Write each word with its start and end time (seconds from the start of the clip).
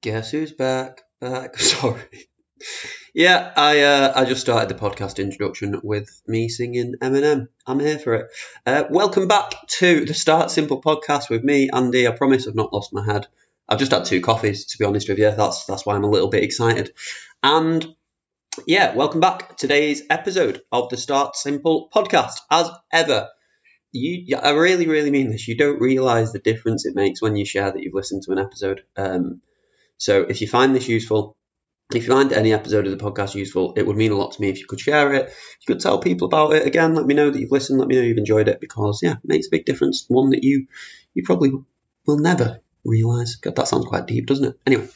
Guess 0.00 0.30
who's 0.30 0.52
back? 0.52 1.02
Back. 1.20 1.58
Sorry. 1.58 2.28
Yeah, 3.12 3.52
I 3.56 3.80
uh, 3.80 4.12
I 4.14 4.26
just 4.26 4.42
started 4.42 4.68
the 4.68 4.80
podcast 4.80 5.18
introduction 5.18 5.80
with 5.82 6.22
me 6.24 6.48
singing 6.48 6.94
Eminem. 7.02 7.48
I'm 7.66 7.80
here 7.80 7.98
for 7.98 8.14
it. 8.14 8.30
Uh, 8.64 8.84
welcome 8.90 9.26
back 9.26 9.66
to 9.66 10.04
the 10.04 10.14
Start 10.14 10.52
Simple 10.52 10.80
podcast 10.80 11.30
with 11.30 11.42
me, 11.42 11.68
Andy. 11.72 12.06
I 12.06 12.12
promise 12.12 12.46
I've 12.46 12.54
not 12.54 12.72
lost 12.72 12.92
my 12.92 13.04
head. 13.04 13.26
I've 13.68 13.80
just 13.80 13.90
had 13.90 14.04
two 14.04 14.20
coffees, 14.20 14.66
to 14.66 14.78
be 14.78 14.84
honest 14.84 15.08
with 15.08 15.18
you. 15.18 15.32
That's 15.32 15.64
that's 15.64 15.84
why 15.84 15.96
I'm 15.96 16.04
a 16.04 16.10
little 16.10 16.28
bit 16.28 16.44
excited. 16.44 16.92
And 17.42 17.84
yeah, 18.68 18.94
welcome 18.94 19.18
back. 19.18 19.56
Today's 19.56 20.04
episode 20.08 20.62
of 20.70 20.90
the 20.90 20.96
Start 20.96 21.34
Simple 21.34 21.90
podcast. 21.92 22.38
As 22.52 22.70
ever, 22.92 23.30
you 23.90 24.36
I 24.36 24.50
really 24.50 24.86
really 24.86 25.10
mean 25.10 25.30
this. 25.30 25.48
You 25.48 25.56
don't 25.56 25.80
realize 25.80 26.30
the 26.30 26.38
difference 26.38 26.86
it 26.86 26.94
makes 26.94 27.20
when 27.20 27.34
you 27.34 27.44
share 27.44 27.72
that 27.72 27.82
you've 27.82 27.94
listened 27.94 28.22
to 28.26 28.32
an 28.32 28.38
episode. 28.38 28.84
Um, 28.96 29.40
so 29.98 30.22
if 30.22 30.40
you 30.40 30.48
find 30.48 30.74
this 30.74 30.88
useful, 30.88 31.36
if 31.94 32.06
you 32.06 32.12
find 32.12 32.32
any 32.32 32.52
episode 32.52 32.86
of 32.86 32.96
the 32.96 33.04
podcast 33.04 33.34
useful, 33.34 33.74
it 33.76 33.86
would 33.86 33.96
mean 33.96 34.12
a 34.12 34.16
lot 34.16 34.32
to 34.32 34.40
me 34.40 34.48
if 34.48 34.58
you 34.58 34.66
could 34.66 34.80
share 34.80 35.12
it. 35.14 35.26
You 35.26 35.74
could 35.74 35.80
tell 35.80 36.00
people 36.00 36.26
about 36.26 36.54
it 36.54 36.66
again. 36.66 36.94
Let 36.94 37.06
me 37.06 37.14
know 37.14 37.30
that 37.30 37.38
you've 37.38 37.50
listened. 37.50 37.78
Let 37.78 37.88
me 37.88 37.96
know 37.96 38.02
you've 38.02 38.18
enjoyed 38.18 38.48
it 38.48 38.60
because 38.60 39.00
yeah, 39.02 39.12
it 39.12 39.18
makes 39.28 39.46
a 39.46 39.50
big 39.50 39.64
difference. 39.64 40.04
One 40.08 40.30
that 40.30 40.44
you 40.44 40.66
you 41.14 41.22
probably 41.24 41.50
will 42.06 42.18
never 42.18 42.60
realize. 42.84 43.36
God, 43.36 43.56
that 43.56 43.68
sounds 43.68 43.86
quite 43.86 44.06
deep, 44.06 44.26
doesn't 44.26 44.44
it? 44.44 44.60
Anyway, 44.66 44.88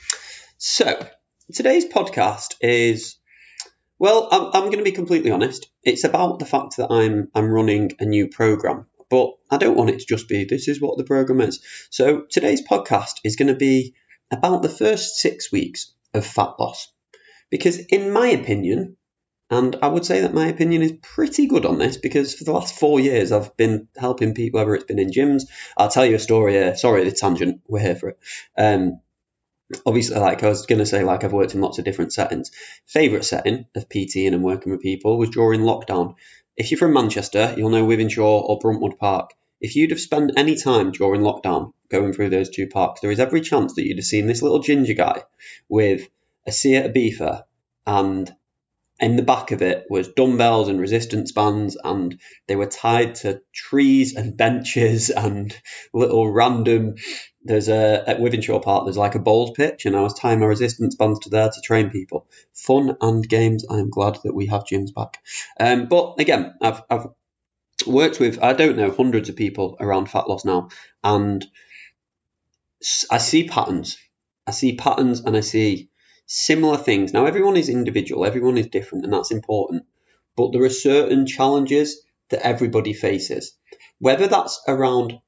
so 0.59 1.07
today's 1.52 1.87
podcast 1.87 2.55
is 2.60 3.16
well, 3.98 4.29
I'm, 4.32 4.46
I'm 4.46 4.65
going 4.65 4.79
to 4.79 4.84
be 4.84 4.93
completely 4.93 5.30
honest. 5.30 5.71
It's 5.84 6.05
about 6.05 6.41
the 6.41 6.46
fact 6.46 6.77
that 6.77 6.91
I'm 6.91 7.29
I'm 7.34 7.48
running 7.48 7.93
a 8.01 8.05
new 8.05 8.29
program, 8.29 8.87
but 9.09 9.34
I 9.51 9.59
don't 9.59 9.77
want 9.77 9.91
it 9.91 10.01
to 10.01 10.07
just 10.07 10.29
be 10.29 10.45
this 10.45 10.69
is 10.69 10.80
what 10.80 10.98
the 10.98 11.05
program 11.05 11.41
is. 11.41 11.60
So 11.91 12.23
today's 12.29 12.66
podcast 12.66 13.21
is 13.24 13.37
going 13.37 13.48
to 13.48 13.55
be 13.55 13.95
about 14.32 14.62
the 14.62 14.68
first 14.68 15.16
six 15.16 15.52
weeks 15.52 15.92
of 16.14 16.27
fat 16.27 16.54
loss. 16.59 16.90
Because, 17.50 17.78
in 17.78 18.10
my 18.10 18.29
opinion, 18.29 18.96
and 19.51 19.76
I 19.82 19.88
would 19.88 20.07
say 20.07 20.23
that 20.23 20.32
my 20.32 20.46
opinion 20.46 20.80
is 20.80 20.95
pretty 21.02 21.46
good 21.46 21.66
on 21.66 21.76
this 21.76 21.98
because 21.98 22.34
for 22.34 22.45
the 22.45 22.52
last 22.52 22.79
four 22.79 22.98
years 22.98 23.32
I've 23.32 23.54
been 23.59 23.88
helping 23.95 24.32
people, 24.32 24.59
whether 24.59 24.74
it's 24.74 24.84
been 24.84 24.98
in 24.98 25.10
gyms. 25.10 25.42
I'll 25.76 25.90
tell 25.90 26.07
you 26.07 26.16
a 26.16 26.18
story 26.18 26.52
here. 26.52 26.74
Sorry, 26.74 27.04
the 27.04 27.12
tangent. 27.12 27.60
We're 27.68 27.80
here 27.80 27.95
for 27.95 28.09
it. 28.09 28.18
Um, 28.57 29.01
obviously, 29.84 30.18
like 30.18 30.42
I 30.42 30.48
was 30.48 30.64
going 30.64 30.79
to 30.79 30.87
say, 30.87 31.04
like 31.04 31.23
I've 31.23 31.35
worked 31.35 31.54
in 31.54 31.60
lots 31.60 31.79
of 31.79 31.85
different 31.85 32.14
settings. 32.14 32.51
Favorite 32.87 33.26
setting 33.26 33.66
of 33.74 33.90
PT 33.90 34.16
and 34.24 34.42
working 34.42 34.73
with 34.73 34.80
people 34.80 35.18
was 35.18 35.29
during 35.29 35.60
lockdown. 35.60 36.14
If 36.57 36.70
you're 36.70 36.79
from 36.79 36.95
Manchester, 36.95 37.54
you'll 37.54 37.68
know 37.68 37.87
Wythenshawe 37.87 38.48
or 38.48 38.59
Bruntwood 38.59 38.96
Park. 38.98 39.32
If 39.63 39.77
you'd 39.77 39.91
have 39.91 40.01
spent 40.01 40.32
any 40.37 40.57
time 40.57 40.91
during 40.91 41.23
lockdown 41.23 41.73
going 41.88 42.13
through 42.13 42.30
those 42.30 42.51
two 42.51 42.66
parks, 42.66 43.01
there 43.01 43.13
is 43.13 43.21
every 43.21 43.41
chance 43.41 43.74
that 43.74 43.87
you'd 43.87 43.99
have 43.99 44.04
seen 44.04 44.27
this 44.27 44.43
little 44.43 44.59
ginger 44.59 44.95
guy 44.95 45.23
with 45.69 46.09
a 46.46 46.52
Seat 46.52 46.85
Ibiza 46.85 47.45
and 47.87 48.30
in 49.01 49.16
the 49.16 49.23
back 49.23 49.51
of 49.51 49.63
it 49.63 49.87
was 49.91 50.09
dumbbells 50.09 50.69
and 50.69 50.80
resistance 50.80 51.32
bands 51.32 51.77
and 51.82 52.21
they 52.46 52.57
were 52.57 52.66
tied 52.66 53.16
to 53.16 53.41
trees 53.52 54.15
and 54.15 54.37
benches 54.45 55.10
and 55.10 55.57
little 55.93 56.30
random 56.30 56.95
there's 57.45 57.69
a 57.69 58.04
at 58.07 58.19
Wythenshawe 58.19 58.63
Park 58.63 58.85
there's 58.85 58.97
like 58.97 59.16
a 59.16 59.19
bowls 59.19 59.52
pitch 59.57 59.87
and 59.87 59.97
I 59.97 60.02
was 60.02 60.15
tying 60.15 60.41
my 60.41 60.47
resistance 60.47 60.95
bands 60.95 61.21
to 61.21 61.30
there 61.30 61.51
to 61.51 61.60
train 61.60 61.91
people. 61.91 62.29
Fun 62.52 62.97
and 63.01 63.29
games. 63.29 63.65
I 63.69 63.79
am 63.79 63.91
glad 63.91 64.19
that 64.22 64.34
we 64.34 64.47
have 64.47 64.65
gyms 64.65 64.94
back. 64.94 65.19
Um, 65.59 65.87
but 65.87 66.21
again 66.21 66.54
I've, 66.60 66.82
I've 66.88 67.06
worked 67.87 68.21
with 68.21 68.43
I 68.43 68.53
don't 68.53 68.77
know 68.77 68.91
hundreds 68.91 69.28
of 69.28 69.37
people 69.37 69.77
around 69.81 70.11
fat 70.11 70.28
loss 70.28 70.44
now, 70.44 70.69
and 71.03 71.44
I 73.11 73.19
see 73.19 73.49
patterns. 73.49 73.99
I 74.47 74.50
see 74.50 74.77
patterns, 74.77 75.21
and 75.21 75.37
I 75.37 75.41
see 75.41 75.91
similar 76.27 76.77
things. 76.77 77.12
Now 77.12 77.27
everyone 77.27 77.56
is 77.56 77.69
individual, 77.69 78.25
everyone 78.25 78.59
is 78.59 78.69
different, 78.69 79.05
and 79.05 79.12
that's 79.12 79.31
important. 79.31 79.84
But 80.37 80.53
there 80.53 80.62
are 80.62 80.71
certain 80.71 81.27
challenges 81.27 82.03
that 82.31 82.44
everybody 82.44 82.92
faces, 82.92 83.53
whether 83.98 84.26
that's 84.26 84.60
around 84.66 85.19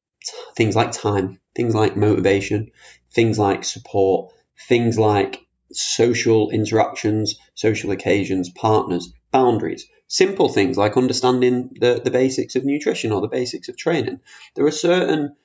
things 0.56 0.74
like 0.74 0.92
time, 0.92 1.38
things 1.54 1.74
like 1.74 1.96
motivation, 1.96 2.70
things 3.12 3.38
like 3.38 3.64
support, 3.64 4.32
things 4.68 4.98
like 4.98 5.40
social 5.72 6.50
interactions, 6.50 7.36
social 7.54 7.90
occasions, 7.90 8.48
partners, 8.50 9.12
boundaries, 9.30 9.86
simple 10.06 10.48
things 10.48 10.76
like 10.76 10.96
understanding 10.96 11.70
the, 11.80 12.00
the 12.02 12.10
basics 12.10 12.56
of 12.56 12.64
nutrition 12.64 13.12
or 13.12 13.20
the 13.20 13.28
basics 13.28 13.68
of 13.68 13.76
training. 13.76 14.20
There 14.54 14.66
are 14.66 14.70
certain 14.70 15.36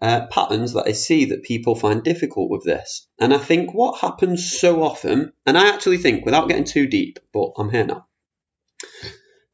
uh, 0.00 0.26
patterns 0.26 0.74
that 0.74 0.86
I 0.86 0.92
see 0.92 1.26
that 1.26 1.42
people 1.42 1.74
find 1.74 2.02
difficult 2.02 2.50
with 2.50 2.64
this. 2.64 3.06
And 3.18 3.34
I 3.34 3.38
think 3.38 3.74
what 3.74 4.00
happens 4.00 4.50
so 4.50 4.82
often, 4.82 5.32
and 5.46 5.58
I 5.58 5.68
actually 5.68 5.98
think, 5.98 6.24
without 6.24 6.48
getting 6.48 6.64
too 6.64 6.86
deep, 6.86 7.18
but 7.32 7.52
I'm 7.56 7.70
here 7.70 7.84
now, 7.84 8.06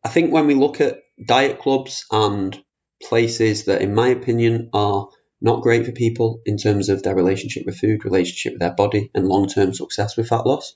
I 0.03 0.09
think 0.11 0.33
when 0.33 0.47
we 0.47 0.55
look 0.55 0.81
at 0.81 0.99
diet 1.25 1.61
clubs 1.61 2.05
and 2.11 2.63
places 3.03 3.65
that, 3.65 3.81
in 3.81 3.95
my 3.95 4.09
opinion, 4.09 4.71
are 4.73 5.09
not 5.41 5.63
great 5.63 5.87
for 5.87 5.93
people 5.93 6.41
in 6.45 6.57
terms 6.57 6.89
of 6.89 7.03
their 7.03 7.15
relationship 7.15 7.65
with 7.67 7.79
food, 7.79 8.05
relationship 8.05 8.55
with 8.55 8.61
their 8.61 8.75
body, 8.75 9.11
and 9.15 9.27
long 9.27 9.49
term 9.49 9.73
success 9.73 10.17
with 10.17 10.29
fat 10.29 10.47
loss. 10.47 10.75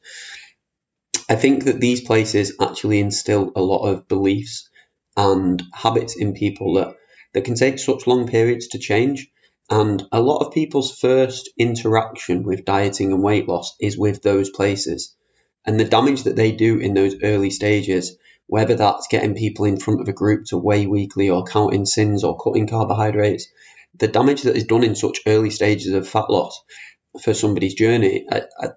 I 1.28 1.36
think 1.36 1.64
that 1.64 1.80
these 1.80 2.00
places 2.00 2.54
actually 2.60 3.00
instill 3.00 3.52
a 3.54 3.60
lot 3.62 3.86
of 3.86 4.08
beliefs 4.08 4.68
and 5.16 5.62
habits 5.74 6.16
in 6.16 6.32
people 6.32 6.74
that, 6.74 6.96
that 7.34 7.44
can 7.44 7.54
take 7.54 7.78
such 7.78 8.06
long 8.06 8.28
periods 8.28 8.68
to 8.68 8.78
change. 8.78 9.28
And 9.68 10.02
a 10.10 10.22
lot 10.22 10.46
of 10.46 10.54
people's 10.54 10.98
first 10.98 11.50
interaction 11.58 12.44
with 12.44 12.64
dieting 12.64 13.12
and 13.12 13.22
weight 13.22 13.46
loss 13.46 13.76
is 13.78 13.98
with 13.98 14.22
those 14.22 14.48
places. 14.48 15.14
And 15.66 15.78
the 15.78 15.84
damage 15.84 16.22
that 16.22 16.36
they 16.36 16.52
do 16.52 16.78
in 16.78 16.94
those 16.94 17.16
early 17.22 17.50
stages, 17.50 18.16
whether 18.46 18.74
that's 18.74 19.08
getting 19.08 19.34
people 19.34 19.66
in 19.66 19.78
front 19.78 20.00
of 20.00 20.08
a 20.08 20.12
group 20.14 20.46
to 20.46 20.56
weigh 20.56 20.86
weekly 20.86 21.28
or 21.28 21.44
counting 21.44 21.84
syns 21.84 22.22
or 22.24 22.38
cutting 22.38 22.66
carbohydrates, 22.66 23.48
the 23.98 24.08
damage 24.08 24.42
that 24.42 24.56
is 24.56 24.64
done 24.64 24.84
in 24.84 24.94
such 24.94 25.20
early 25.26 25.50
stages 25.50 25.92
of 25.92 26.08
fat 26.08 26.30
loss 26.30 26.62
for 27.20 27.34
somebody's 27.34 27.74
journey, 27.74 28.24
I, 28.30 28.42
I, 28.58 28.68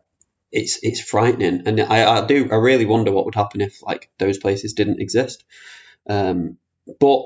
it's 0.51 0.79
it's 0.83 1.01
frightening, 1.01 1.63
and 1.65 1.79
I, 1.79 2.19
I 2.19 2.25
do 2.25 2.49
I 2.51 2.55
really 2.55 2.85
wonder 2.85 3.11
what 3.11 3.25
would 3.25 3.35
happen 3.35 3.61
if 3.61 3.81
like 3.83 4.09
those 4.19 4.37
places 4.37 4.73
didn't 4.73 5.01
exist. 5.01 5.43
Um, 6.09 6.57
but 6.99 7.23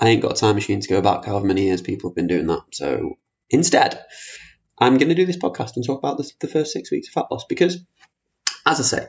I 0.00 0.08
ain't 0.08 0.22
got 0.22 0.32
a 0.32 0.40
time 0.40 0.54
machine 0.54 0.80
to 0.80 0.88
go 0.88 1.02
back 1.02 1.24
however 1.24 1.46
many 1.46 1.64
years 1.64 1.82
people 1.82 2.10
have 2.10 2.16
been 2.16 2.28
doing 2.28 2.46
that. 2.46 2.62
So 2.72 3.18
instead, 3.50 4.02
I'm 4.78 4.98
going 4.98 5.10
to 5.10 5.14
do 5.14 5.26
this 5.26 5.36
podcast 5.36 5.76
and 5.76 5.84
talk 5.84 5.98
about 5.98 6.18
this, 6.18 6.32
the 6.40 6.48
first 6.48 6.72
six 6.72 6.90
weeks 6.90 7.08
of 7.08 7.14
fat 7.14 7.26
loss 7.30 7.44
because, 7.48 7.78
as 8.66 8.80
I 8.80 8.82
say, 8.82 9.06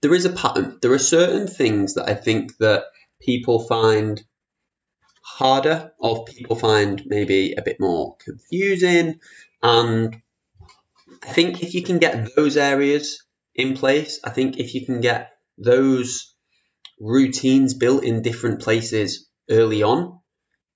there 0.00 0.14
is 0.14 0.24
a 0.24 0.30
pattern. 0.30 0.78
There 0.80 0.92
are 0.92 0.98
certain 0.98 1.46
things 1.46 1.94
that 1.94 2.08
I 2.08 2.14
think 2.14 2.56
that 2.58 2.84
people 3.20 3.66
find 3.66 4.22
harder, 5.22 5.92
or 5.98 6.24
people 6.24 6.56
find 6.56 7.02
maybe 7.06 7.52
a 7.52 7.62
bit 7.62 7.78
more 7.78 8.16
confusing, 8.16 9.20
and 9.62 10.20
I 11.22 11.32
think 11.32 11.62
if 11.62 11.74
you 11.74 11.82
can 11.82 11.98
get 11.98 12.34
those 12.34 12.56
areas 12.56 13.22
in 13.54 13.76
place, 13.76 14.20
I 14.24 14.30
think 14.30 14.58
if 14.58 14.74
you 14.74 14.86
can 14.86 15.00
get 15.00 15.30
those 15.58 16.34
routines 16.98 17.74
built 17.74 18.04
in 18.04 18.22
different 18.22 18.60
places 18.62 19.28
early 19.50 19.82
on, 19.82 20.20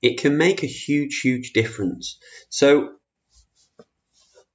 it 0.02 0.18
can 0.18 0.36
make 0.36 0.62
a 0.62 0.66
huge, 0.66 1.20
huge 1.22 1.52
difference. 1.52 2.18
So 2.50 2.90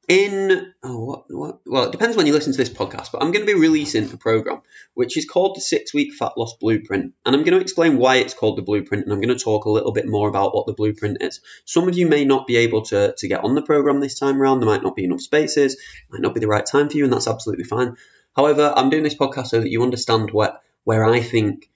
in 0.09 0.73
oh 0.81 1.05
what, 1.05 1.23
what 1.29 1.59
well 1.67 1.83
it 1.83 1.91
depends 1.91 2.17
when 2.17 2.25
you 2.25 2.33
listen 2.33 2.51
to 2.51 2.57
this 2.57 2.69
podcast 2.69 3.11
but 3.11 3.21
i'm 3.21 3.31
going 3.31 3.45
to 3.45 3.53
be 3.53 3.59
releasing 3.59 4.11
a 4.11 4.17
program 4.17 4.59
which 4.95 5.15
is 5.15 5.29
called 5.29 5.55
the 5.55 5.61
six 5.61 5.93
week 5.93 6.15
fat 6.15 6.31
loss 6.35 6.55
blueprint 6.59 7.13
and 7.23 7.35
i'm 7.35 7.43
going 7.43 7.53
to 7.53 7.61
explain 7.61 7.95
why 7.95 8.15
it's 8.15 8.33
called 8.33 8.57
the 8.57 8.63
blueprint 8.63 9.03
and 9.03 9.13
i'm 9.13 9.21
going 9.21 9.37
to 9.37 9.43
talk 9.43 9.65
a 9.65 9.69
little 9.69 9.91
bit 9.91 10.07
more 10.07 10.27
about 10.27 10.55
what 10.55 10.65
the 10.65 10.73
blueprint 10.73 11.17
is. 11.21 11.41
Some 11.65 11.87
of 11.87 11.95
you 11.95 12.07
may 12.07 12.25
not 12.25 12.47
be 12.47 12.57
able 12.57 12.81
to, 12.85 13.13
to 13.15 13.27
get 13.27 13.43
on 13.43 13.53
the 13.53 13.61
program 13.61 13.99
this 13.99 14.17
time 14.17 14.41
around 14.41 14.59
there 14.59 14.69
might 14.69 14.81
not 14.81 14.95
be 14.95 15.03
enough 15.03 15.21
spaces 15.21 15.77
might 16.09 16.21
not 16.21 16.33
be 16.33 16.39
the 16.39 16.47
right 16.47 16.65
time 16.65 16.89
for 16.89 16.97
you 16.97 17.03
and 17.03 17.13
that's 17.13 17.27
absolutely 17.27 17.65
fine. 17.65 17.95
However 18.35 18.73
i'm 18.75 18.89
doing 18.89 19.03
this 19.03 19.15
podcast 19.15 19.47
so 19.47 19.61
that 19.61 19.69
you 19.69 19.83
understand 19.83 20.31
what 20.31 20.63
where 20.85 21.05
i 21.05 21.19
think 21.19 21.69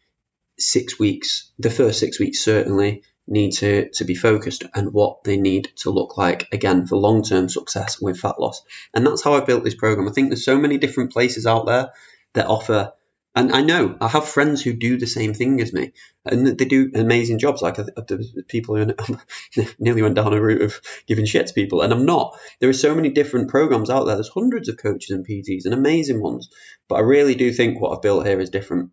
six 0.58 0.98
weeks 0.98 1.52
the 1.60 1.70
first 1.70 2.00
six 2.00 2.20
weeks 2.20 2.44
certainly 2.44 3.04
need 3.28 3.52
to, 3.52 3.90
to 3.90 4.04
be 4.04 4.16
focused 4.16 4.64
and 4.74 4.94
what 4.94 5.24
they 5.24 5.38
need 5.38 5.72
to 5.78 5.90
look 5.90 6.18
like 6.18 6.48
again 6.52 6.86
for 6.86 6.98
long 6.98 7.24
term 7.24 7.50
success 7.50 8.02
with 8.02 8.20
fat 8.20 8.40
loss. 8.40 8.64
And 8.94 9.06
that's 9.06 9.24
how 9.24 9.34
I 9.34 9.42
built 9.42 9.64
this 9.64 9.76
program. 9.76 10.08
I 10.08 10.12
think 10.12 10.30
there's 10.30 10.46
so 10.46 10.58
many 10.58 10.78
different 10.78 11.12
places 11.12 11.46
out 11.46 11.66
there 11.66 11.92
that 12.34 12.48
offer. 12.48 12.94
And 13.36 13.52
I 13.52 13.62
know 13.62 13.98
I 14.00 14.10
have 14.10 14.28
friends 14.28 14.62
who 14.62 14.74
do 14.74 14.98
the 14.98 15.08
same 15.08 15.34
thing 15.34 15.60
as 15.60 15.74
me, 15.74 15.94
and 16.24 16.46
they 16.46 16.66
do 16.66 16.92
amazing 16.94 17.40
jobs. 17.40 17.64
Like 17.64 17.78
the 17.78 18.44
people 18.48 18.76
who 18.76 18.94
nearly 19.80 20.04
went 20.04 20.14
down 20.14 20.34
a 20.34 20.40
route 20.40 20.62
of 20.62 20.80
giving 21.08 21.26
shit 21.26 21.48
to 21.48 21.54
people, 21.56 21.82
and 21.82 21.92
I'm 21.92 22.06
not. 22.06 22.38
There 22.60 22.70
are 22.70 22.74
so 22.74 22.94
many 22.94 23.10
different 23.10 23.50
programs 23.50 23.90
out 23.90 24.04
there. 24.04 24.18
There's 24.18 24.30
hundreds 24.30 24.70
of 24.70 24.78
coaches 24.78 25.10
and 25.10 25.26
PTs 25.26 25.66
and 25.66 25.74
amazing 25.74 26.22
ones, 26.22 26.52
but 26.88 26.98
I 26.98 27.00
really 27.00 27.34
do 27.34 27.52
think 27.52 27.82
what 27.82 27.96
I've 27.96 28.04
built 28.04 28.28
here 28.28 28.40
is 28.40 28.52
different 28.52 28.92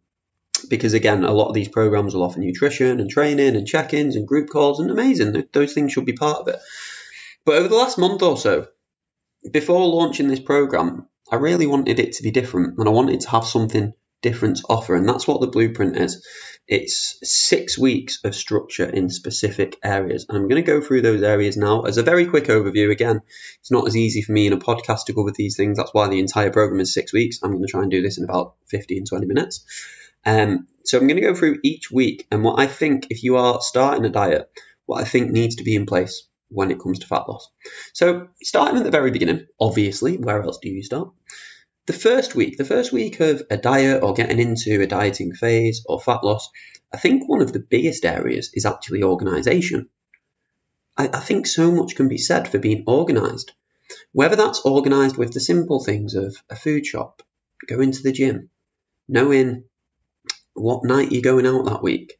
because 0.68 0.94
again, 0.94 1.24
a 1.24 1.32
lot 1.32 1.48
of 1.48 1.54
these 1.54 1.68
programs 1.68 2.14
will 2.14 2.22
offer 2.22 2.40
nutrition 2.40 3.00
and 3.00 3.10
training 3.10 3.56
and 3.56 3.66
check-ins 3.66 4.16
and 4.16 4.26
group 4.26 4.48
calls, 4.50 4.80
and 4.80 4.90
amazing. 4.90 5.44
Those 5.52 5.72
things 5.72 5.92
should 5.92 6.06
be 6.06 6.12
part 6.12 6.38
of 6.38 6.48
it. 6.48 6.58
But 7.44 7.56
over 7.56 7.68
the 7.68 7.76
last 7.76 7.98
month 7.98 8.22
or 8.22 8.36
so, 8.36 8.68
before 9.50 9.86
launching 9.86 10.28
this 10.28 10.40
program, 10.40 11.08
I 11.30 11.36
really 11.36 11.66
wanted 11.66 11.98
it 11.98 12.14
to 12.14 12.22
be 12.22 12.30
different 12.30 12.78
and 12.78 12.88
I 12.88 12.92
wanted 12.92 13.20
to 13.20 13.30
have 13.30 13.44
something 13.44 13.92
different 14.22 14.58
to 14.58 14.66
offer. 14.68 14.94
And 14.94 15.08
that's 15.08 15.26
what 15.26 15.40
the 15.40 15.46
blueprint 15.46 15.96
is. 15.96 16.26
It's 16.68 17.18
six 17.22 17.78
weeks 17.78 18.20
of 18.22 18.34
structure 18.34 18.84
in 18.88 19.08
specific 19.08 19.76
areas. 19.82 20.26
And 20.28 20.36
I'm 20.36 20.48
going 20.48 20.62
to 20.62 20.70
go 20.70 20.80
through 20.80 21.02
those 21.02 21.22
areas 21.22 21.56
now 21.56 21.82
as 21.82 21.96
a 21.96 22.02
very 22.02 22.26
quick 22.26 22.44
overview. 22.44 22.90
Again, 22.90 23.22
it's 23.60 23.70
not 23.70 23.86
as 23.86 23.96
easy 23.96 24.22
for 24.22 24.32
me 24.32 24.46
in 24.46 24.52
a 24.52 24.58
podcast 24.58 25.06
to 25.06 25.14
cover 25.14 25.32
these 25.34 25.56
things. 25.56 25.78
That's 25.78 25.94
why 25.94 26.08
the 26.08 26.20
entire 26.20 26.50
program 26.50 26.80
is 26.80 26.94
six 26.94 27.12
weeks. 27.12 27.38
I'm 27.42 27.52
going 27.52 27.64
to 27.64 27.70
try 27.70 27.82
and 27.82 27.90
do 27.90 28.02
this 28.02 28.18
in 28.18 28.24
about 28.24 28.54
15, 28.66 29.06
20 29.06 29.26
minutes. 29.26 29.64
Um, 30.24 30.66
so 30.84 30.98
I'm 30.98 31.06
going 31.06 31.20
to 31.20 31.26
go 31.26 31.34
through 31.34 31.60
each 31.62 31.90
week 31.90 32.26
and 32.30 32.42
what 32.42 32.58
I 32.58 32.66
think 32.66 33.06
if 33.10 33.22
you 33.22 33.36
are 33.36 33.60
starting 33.60 34.04
a 34.04 34.10
diet, 34.10 34.50
what 34.86 35.00
I 35.00 35.04
think 35.04 35.30
needs 35.30 35.56
to 35.56 35.64
be 35.64 35.74
in 35.74 35.86
place 35.86 36.26
when 36.48 36.70
it 36.70 36.80
comes 36.80 36.98
to 37.00 37.06
fat 37.06 37.28
loss. 37.28 37.48
So 37.92 38.28
starting 38.42 38.78
at 38.78 38.84
the 38.84 38.90
very 38.90 39.10
beginning, 39.10 39.46
obviously, 39.58 40.16
where 40.16 40.42
else 40.42 40.58
do 40.58 40.68
you 40.68 40.82
start? 40.82 41.10
The 41.86 41.92
first 41.92 42.34
week, 42.34 42.56
the 42.56 42.64
first 42.64 42.92
week 42.92 43.20
of 43.20 43.42
a 43.50 43.56
diet 43.56 44.02
or 44.02 44.14
getting 44.14 44.38
into 44.38 44.80
a 44.80 44.86
dieting 44.86 45.32
phase 45.32 45.82
or 45.86 46.00
fat 46.00 46.22
loss, 46.24 46.50
I 46.92 46.98
think 46.98 47.28
one 47.28 47.40
of 47.40 47.52
the 47.52 47.60
biggest 47.60 48.04
areas 48.04 48.50
is 48.54 48.66
actually 48.66 49.02
organization. 49.02 49.88
I, 50.96 51.08
I 51.08 51.20
think 51.20 51.46
so 51.46 51.70
much 51.70 51.96
can 51.96 52.08
be 52.08 52.18
said 52.18 52.48
for 52.48 52.58
being 52.58 52.84
organized. 52.86 53.52
Whether 54.12 54.36
that's 54.36 54.60
organized 54.60 55.16
with 55.16 55.32
the 55.32 55.40
simple 55.40 55.82
things 55.82 56.14
of 56.14 56.36
a 56.48 56.56
food 56.56 56.86
shop, 56.86 57.22
going 57.66 57.92
to 57.92 58.02
the 58.02 58.12
gym, 58.12 58.50
knowing 59.08 59.64
what 60.60 60.84
night 60.84 61.12
you're 61.12 61.22
going 61.22 61.46
out 61.46 61.64
that 61.64 61.82
week. 61.82 62.18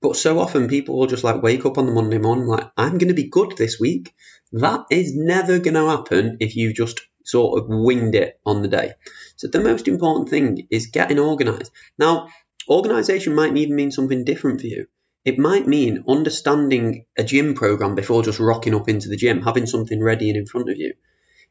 But 0.00 0.16
so 0.16 0.38
often 0.38 0.68
people 0.68 0.98
will 0.98 1.06
just 1.06 1.24
like 1.24 1.42
wake 1.42 1.66
up 1.66 1.76
on 1.76 1.86
the 1.86 1.92
Monday 1.92 2.18
morning 2.18 2.46
like, 2.46 2.70
I'm 2.76 2.98
going 2.98 3.08
to 3.08 3.14
be 3.14 3.28
good 3.28 3.56
this 3.56 3.80
week. 3.80 4.14
That 4.52 4.86
is 4.90 5.16
never 5.16 5.58
going 5.58 5.74
to 5.74 5.88
happen 5.88 6.36
if 6.40 6.56
you 6.56 6.72
just 6.72 7.00
sort 7.24 7.58
of 7.58 7.66
winged 7.68 8.14
it 8.14 8.40
on 8.46 8.62
the 8.62 8.68
day. 8.68 8.92
So 9.36 9.48
the 9.48 9.60
most 9.60 9.88
important 9.88 10.28
thing 10.30 10.68
is 10.70 10.86
getting 10.86 11.18
organized. 11.18 11.72
Now, 11.98 12.28
organization 12.68 13.34
might 13.34 13.56
even 13.56 13.76
mean 13.76 13.90
something 13.90 14.24
different 14.24 14.60
for 14.60 14.66
you. 14.66 14.86
It 15.24 15.38
might 15.38 15.66
mean 15.66 16.04
understanding 16.08 17.04
a 17.18 17.24
gym 17.24 17.54
program 17.54 17.94
before 17.94 18.22
just 18.22 18.40
rocking 18.40 18.74
up 18.74 18.88
into 18.88 19.08
the 19.08 19.16
gym, 19.16 19.42
having 19.42 19.66
something 19.66 20.02
ready 20.02 20.30
and 20.30 20.38
in 20.38 20.46
front 20.46 20.70
of 20.70 20.78
you. 20.78 20.94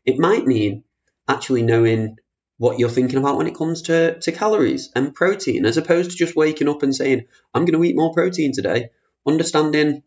It 0.05 0.17
might 0.17 0.47
mean 0.47 0.83
actually 1.27 1.63
knowing 1.63 2.15
what 2.57 2.79
you're 2.79 2.89
thinking 2.89 3.19
about 3.19 3.37
when 3.37 3.47
it 3.47 3.55
comes 3.55 3.83
to, 3.83 4.19
to 4.19 4.31
calories 4.31 4.89
and 4.95 5.13
protein, 5.13 5.65
as 5.65 5.77
opposed 5.77 6.11
to 6.11 6.17
just 6.17 6.35
waking 6.35 6.69
up 6.69 6.83
and 6.83 6.95
saying, 6.95 7.25
I'm 7.53 7.65
going 7.65 7.79
to 7.79 7.87
eat 7.87 7.95
more 7.95 8.13
protein 8.13 8.51
today. 8.53 8.89
Understanding 9.27 10.03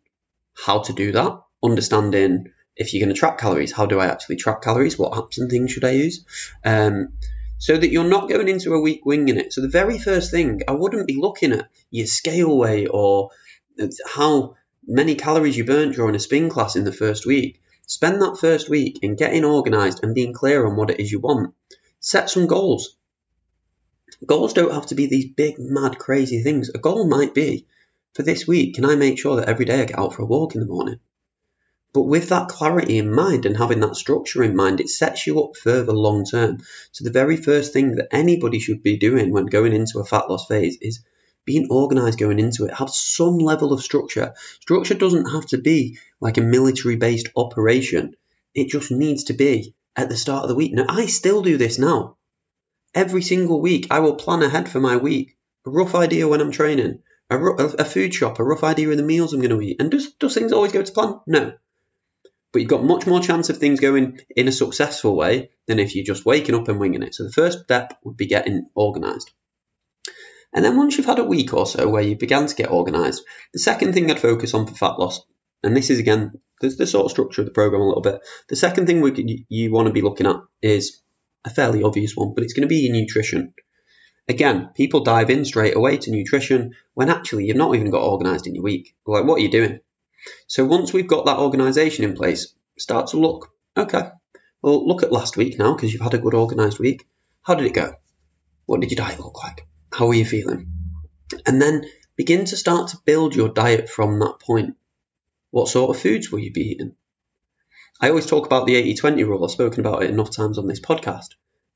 how 0.54 0.80
to 0.80 0.92
do 0.92 1.12
that, 1.12 1.40
understanding 1.62 2.52
if 2.76 2.92
you're 2.92 3.04
going 3.04 3.14
to 3.14 3.18
track 3.18 3.38
calories, 3.38 3.72
how 3.72 3.86
do 3.86 4.00
I 4.00 4.06
actually 4.06 4.36
track 4.36 4.62
calories? 4.62 4.98
What 4.98 5.12
apps 5.12 5.38
and 5.38 5.50
things 5.50 5.70
should 5.70 5.84
I 5.84 5.90
use? 5.90 6.24
Um, 6.64 7.12
so 7.58 7.76
that 7.76 7.90
you're 7.90 8.04
not 8.04 8.28
going 8.28 8.48
into 8.48 8.72
a 8.72 8.80
week 8.80 9.04
winging 9.04 9.36
it. 9.36 9.52
So 9.52 9.60
the 9.60 9.68
very 9.68 9.98
first 9.98 10.30
thing, 10.30 10.62
I 10.66 10.72
wouldn't 10.72 11.06
be 11.06 11.16
looking 11.16 11.52
at 11.52 11.68
your 11.90 12.06
scale 12.06 12.56
weight 12.56 12.88
or 12.90 13.30
how 14.06 14.56
many 14.86 15.14
calories 15.14 15.56
you 15.56 15.64
burnt 15.64 15.94
during 15.94 16.14
a 16.14 16.18
spin 16.18 16.48
class 16.48 16.74
in 16.74 16.84
the 16.84 16.92
first 16.92 17.26
week. 17.26 17.60
Spend 17.86 18.22
that 18.22 18.38
first 18.38 18.70
week 18.70 19.00
in 19.02 19.14
getting 19.14 19.44
organized 19.44 20.02
and 20.02 20.14
being 20.14 20.32
clear 20.32 20.66
on 20.66 20.76
what 20.76 20.90
it 20.90 21.00
is 21.00 21.12
you 21.12 21.20
want. 21.20 21.54
Set 22.00 22.30
some 22.30 22.46
goals. 22.46 22.96
Goals 24.26 24.54
don't 24.54 24.74
have 24.74 24.86
to 24.86 24.94
be 24.94 25.06
these 25.06 25.26
big, 25.26 25.54
mad, 25.58 25.98
crazy 25.98 26.42
things. 26.42 26.70
A 26.70 26.78
goal 26.78 27.06
might 27.06 27.34
be 27.34 27.66
for 28.12 28.22
this 28.24 28.46
week, 28.46 28.74
can 28.74 28.84
I 28.84 28.96
make 28.96 29.18
sure 29.18 29.36
that 29.36 29.48
every 29.48 29.64
day 29.64 29.82
I 29.82 29.84
get 29.84 29.98
out 29.98 30.14
for 30.14 30.22
a 30.22 30.26
walk 30.26 30.54
in 30.54 30.60
the 30.60 30.66
morning? 30.66 30.98
But 31.92 32.02
with 32.02 32.28
that 32.30 32.48
clarity 32.48 32.98
in 32.98 33.12
mind 33.12 33.46
and 33.46 33.56
having 33.56 33.80
that 33.80 33.96
structure 33.96 34.42
in 34.42 34.56
mind, 34.56 34.80
it 34.80 34.88
sets 34.88 35.26
you 35.26 35.40
up 35.42 35.56
further 35.56 35.92
long 35.92 36.24
term. 36.24 36.58
So 36.92 37.04
the 37.04 37.10
very 37.10 37.36
first 37.36 37.72
thing 37.72 37.96
that 37.96 38.08
anybody 38.12 38.58
should 38.58 38.82
be 38.82 38.96
doing 38.96 39.30
when 39.30 39.46
going 39.46 39.72
into 39.72 40.00
a 40.00 40.04
fat 40.04 40.28
loss 40.28 40.46
phase 40.46 40.76
is 40.80 41.04
being 41.44 41.68
organized 41.70 42.18
going 42.18 42.38
into 42.38 42.64
it. 42.64 42.74
Have 42.74 42.90
some 42.90 43.38
level 43.38 43.72
of 43.72 43.82
structure. 43.82 44.34
Structure 44.60 44.94
doesn't 44.94 45.30
have 45.30 45.46
to 45.46 45.58
be 45.58 45.98
like 46.20 46.36
a 46.36 46.42
military 46.42 46.96
based 46.96 47.28
operation. 47.36 48.14
It 48.54 48.70
just 48.70 48.90
needs 48.90 49.24
to 49.24 49.34
be 49.34 49.74
at 49.96 50.08
the 50.08 50.16
start 50.16 50.44
of 50.44 50.48
the 50.48 50.54
week. 50.54 50.72
Now, 50.72 50.86
I 50.88 51.06
still 51.06 51.42
do 51.42 51.56
this 51.56 51.78
now. 51.78 52.16
Every 52.94 53.22
single 53.22 53.60
week, 53.60 53.86
I 53.90 54.00
will 54.00 54.14
plan 54.14 54.42
ahead 54.42 54.68
for 54.68 54.80
my 54.80 54.96
week. 54.96 55.36
A 55.66 55.70
rough 55.70 55.94
idea 55.94 56.26
when 56.26 56.40
I'm 56.40 56.52
training, 56.52 57.02
a, 57.28 57.38
a 57.38 57.84
food 57.84 58.14
shop, 58.14 58.38
a 58.38 58.44
rough 58.44 58.64
idea 58.64 58.90
of 58.90 58.96
the 58.96 59.02
meals 59.02 59.32
I'm 59.32 59.40
going 59.40 59.50
to 59.50 59.60
eat. 59.60 59.80
And 59.80 59.90
does, 59.90 60.12
does 60.14 60.34
things 60.34 60.52
always 60.52 60.72
go 60.72 60.82
to 60.82 60.92
plan? 60.92 61.20
No. 61.26 61.52
But 62.52 62.62
you've 62.62 62.70
got 62.70 62.82
much 62.82 63.06
more 63.06 63.20
chance 63.20 63.48
of 63.48 63.58
things 63.58 63.78
going 63.78 64.20
in 64.34 64.48
a 64.48 64.52
successful 64.52 65.14
way 65.14 65.50
than 65.66 65.78
if 65.78 65.94
you're 65.94 66.04
just 66.04 66.26
waking 66.26 66.54
up 66.54 66.68
and 66.68 66.80
winging 66.80 67.02
it. 67.02 67.14
So 67.14 67.24
the 67.24 67.32
first 67.32 67.60
step 67.64 67.96
would 68.02 68.16
be 68.16 68.26
getting 68.26 68.68
organised. 68.76 69.30
And 70.52 70.64
then 70.64 70.76
once 70.76 70.96
you've 70.96 71.06
had 71.06 71.20
a 71.20 71.24
week 71.24 71.54
or 71.54 71.66
so 71.66 71.88
where 71.88 72.02
you 72.02 72.16
began 72.16 72.46
to 72.46 72.54
get 72.56 72.70
organised, 72.70 73.22
the 73.52 73.60
second 73.60 73.92
thing 73.92 74.10
I'd 74.10 74.18
focus 74.18 74.52
on 74.52 74.66
for 74.66 74.74
fat 74.74 74.98
loss, 74.98 75.20
and 75.62 75.76
this 75.76 75.90
is 75.90 76.00
again 76.00 76.40
the, 76.60 76.68
the 76.68 76.86
sort 76.86 77.06
of 77.06 77.10
structure 77.10 77.42
of 77.42 77.46
the 77.46 77.52
program 77.52 77.82
a 77.82 77.86
little 77.86 78.02
bit. 78.02 78.20
The 78.48 78.56
second 78.56 78.86
thing 78.86 79.00
we 79.00 79.12
could, 79.12 79.30
you 79.48 79.72
want 79.72 79.88
to 79.88 79.92
be 79.92 80.02
looking 80.02 80.26
at 80.26 80.36
is 80.62 81.00
a 81.44 81.50
fairly 81.50 81.82
obvious 81.82 82.14
one, 82.14 82.34
but 82.34 82.44
it's 82.44 82.52
going 82.52 82.68
to 82.68 82.68
be 82.68 82.90
nutrition. 82.90 83.54
Again, 84.28 84.70
people 84.74 85.02
dive 85.02 85.30
in 85.30 85.44
straight 85.44 85.76
away 85.76 85.96
to 85.96 86.10
nutrition 86.10 86.74
when 86.94 87.10
actually 87.10 87.46
you've 87.46 87.56
not 87.56 87.74
even 87.74 87.90
got 87.90 88.02
organised 88.02 88.46
in 88.46 88.54
your 88.54 88.62
week. 88.62 88.94
Like, 89.06 89.24
what 89.24 89.36
are 89.36 89.42
you 89.42 89.50
doing? 89.50 89.80
So 90.46 90.64
once 90.64 90.92
we've 90.92 91.08
got 91.08 91.26
that 91.26 91.38
organisation 91.38 92.04
in 92.04 92.14
place, 92.14 92.54
start 92.78 93.08
to 93.08 93.16
look, 93.16 93.50
okay, 93.76 94.10
well, 94.62 94.86
look 94.86 95.02
at 95.02 95.12
last 95.12 95.36
week 95.36 95.58
now 95.58 95.74
because 95.74 95.92
you've 95.92 96.02
had 96.02 96.14
a 96.14 96.18
good 96.18 96.34
organised 96.34 96.78
week. 96.78 97.08
How 97.42 97.54
did 97.54 97.66
it 97.66 97.74
go? 97.74 97.94
What 98.66 98.80
did 98.80 98.90
your 98.90 99.04
diet 99.04 99.18
look 99.18 99.42
like? 99.42 99.66
How 99.92 100.08
are 100.08 100.14
you 100.14 100.26
feeling? 100.26 100.70
And 101.46 101.60
then 101.60 101.86
begin 102.16 102.44
to 102.44 102.56
start 102.56 102.90
to 102.90 102.98
build 103.04 103.34
your 103.34 103.48
diet 103.48 103.88
from 103.88 104.18
that 104.20 104.38
point. 104.40 104.76
What 105.50 105.68
sort 105.68 105.94
of 105.94 106.02
foods 106.02 106.30
will 106.30 106.38
you 106.38 106.52
be 106.52 106.70
eating? 106.72 106.94
I 108.00 108.08
always 108.08 108.26
talk 108.26 108.46
about 108.46 108.66
the 108.66 108.76
80 108.76 108.94
20 108.94 109.24
rule. 109.24 109.44
I've 109.44 109.50
spoken 109.50 109.80
about 109.80 110.02
it 110.02 110.10
enough 110.10 110.30
times 110.30 110.58
on 110.58 110.66
this 110.66 110.80
podcast. 110.80 111.34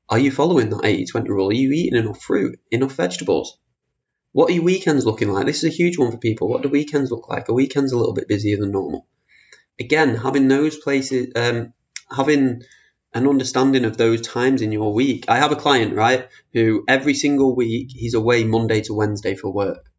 Are 0.09 0.19
you 0.19 0.31
following 0.31 0.69
that 0.69 0.85
80 0.85 1.05
20 1.05 1.29
rule? 1.29 1.49
Are 1.49 1.53
you 1.53 1.71
eating 1.71 1.99
enough 1.99 2.21
fruit, 2.21 2.59
enough 2.71 2.93
vegetables? 2.93 3.57
What 4.31 4.49
are 4.49 4.53
your 4.53 4.63
weekends 4.63 5.05
looking 5.05 5.29
like? 5.29 5.45
This 5.45 5.63
is 5.63 5.73
a 5.73 5.75
huge 5.75 5.97
one 5.97 6.11
for 6.11 6.17
people. 6.17 6.47
What 6.47 6.61
do 6.61 6.69
weekends 6.69 7.11
look 7.11 7.29
like? 7.29 7.49
Are 7.49 7.53
weekends 7.53 7.91
a 7.91 7.97
little 7.97 8.13
bit 8.13 8.27
busier 8.27 8.57
than 8.57 8.71
normal? 8.71 9.07
Again, 9.79 10.15
having 10.15 10.47
those 10.47 10.77
places, 10.77 11.33
um, 11.35 11.73
having 12.09 12.63
an 13.13 13.27
understanding 13.27 13.85
of 13.85 13.97
those 13.97 14.21
times 14.21 14.61
in 14.61 14.73
your 14.73 14.93
week. 14.93 15.25
I 15.29 15.37
have 15.37 15.53
a 15.53 15.55
client, 15.55 15.95
right, 15.95 16.27
who 16.51 16.83
every 16.87 17.13
single 17.13 17.55
week 17.55 17.91
he's 17.91 18.13
away 18.13 18.43
Monday 18.43 18.81
to 18.81 18.93
Wednesday 18.93 19.35
for 19.35 19.51
work. 19.51 19.89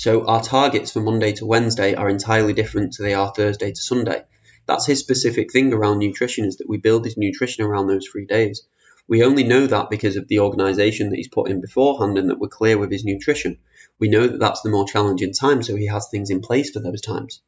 So 0.00 0.24
our 0.24 0.42
targets 0.42 0.92
for 0.92 1.00
Monday 1.00 1.32
to 1.34 1.44
Wednesday 1.44 1.94
are 1.94 2.08
entirely 2.08 2.54
different 2.54 2.94
to 2.94 3.02
they 3.02 3.12
are 3.12 3.32
Thursday 3.36 3.70
to 3.70 3.80
Sunday. 3.80 4.24
That's 4.66 4.86
his 4.86 5.00
specific 5.00 5.52
thing 5.52 5.74
around 5.74 5.98
nutrition 5.98 6.46
is 6.46 6.56
that 6.56 6.68
we 6.70 6.78
build 6.78 7.04
his 7.04 7.18
nutrition 7.18 7.64
around 7.64 7.86
those 7.88 8.06
three 8.06 8.24
days. 8.24 8.62
We 9.06 9.24
only 9.24 9.44
know 9.44 9.66
that 9.66 9.90
because 9.90 10.16
of 10.16 10.26
the 10.28 10.40
organization 10.40 11.10
that 11.10 11.16
he's 11.16 11.28
put 11.28 11.50
in 11.50 11.60
beforehand 11.60 12.16
and 12.16 12.30
that 12.30 12.38
we're 12.38 12.48
clear 12.48 12.78
with 12.78 12.90
his 12.90 13.04
nutrition 13.04 13.58
we 14.00 14.08
know 14.08 14.26
that 14.26 14.40
that's 14.40 14.62
the 14.62 14.70
more 14.70 14.86
challenging 14.86 15.32
time, 15.32 15.62
so 15.62 15.76
he 15.76 15.86
has 15.86 16.08
things 16.08 16.30
in 16.30 16.40
place 16.40 16.70
for 16.70 16.80
those 16.80 17.02
times. 17.02 17.42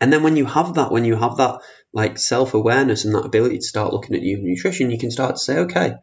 And 0.00 0.12
then 0.12 0.24
when 0.24 0.36
you 0.36 0.44
have 0.44 0.74
that, 0.74 0.90
when 0.90 1.04
you 1.04 1.14
have 1.14 1.36
that 1.36 1.60
like 1.92 2.18
self 2.18 2.52
awareness 2.54 3.04
and 3.04 3.14
that 3.14 3.24
ability 3.24 3.58
to 3.58 3.64
start 3.64 3.92
looking 3.92 4.16
at 4.16 4.22
your 4.22 4.40
nutrition, 4.40 4.90
you 4.90 4.98
can 4.98 5.12
start 5.12 5.36
to 5.36 5.40
say, 5.40 5.58
okay, 5.60 5.94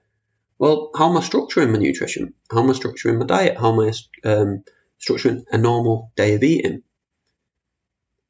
well, 0.57 0.91
how 0.95 1.09
am 1.09 1.17
I 1.17 1.21
structuring 1.21 1.71
my 1.71 1.79
nutrition? 1.79 2.33
How 2.49 2.63
am 2.63 2.69
I 2.69 2.73
structuring 2.73 3.19
my 3.19 3.25
diet? 3.25 3.57
How 3.57 3.73
am 3.73 3.79
I 3.79 3.91
um, 4.29 4.63
structuring 5.01 5.43
a 5.51 5.57
normal 5.57 6.11
day 6.15 6.35
of 6.35 6.43
eating? 6.43 6.83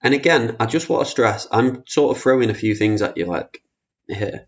And 0.04 0.14
again, 0.14 0.56
I 0.60 0.66
just 0.66 0.90
want 0.90 1.06
to 1.06 1.12
stress, 1.12 1.48
I'm 1.52 1.84
sort 1.88 2.16
of 2.16 2.22
throwing 2.22 2.50
a 2.50 2.56
few 2.56 2.74
things 2.76 3.02
at 3.02 3.18
you 3.18 3.26
like 3.26 3.62
here. 4.08 4.48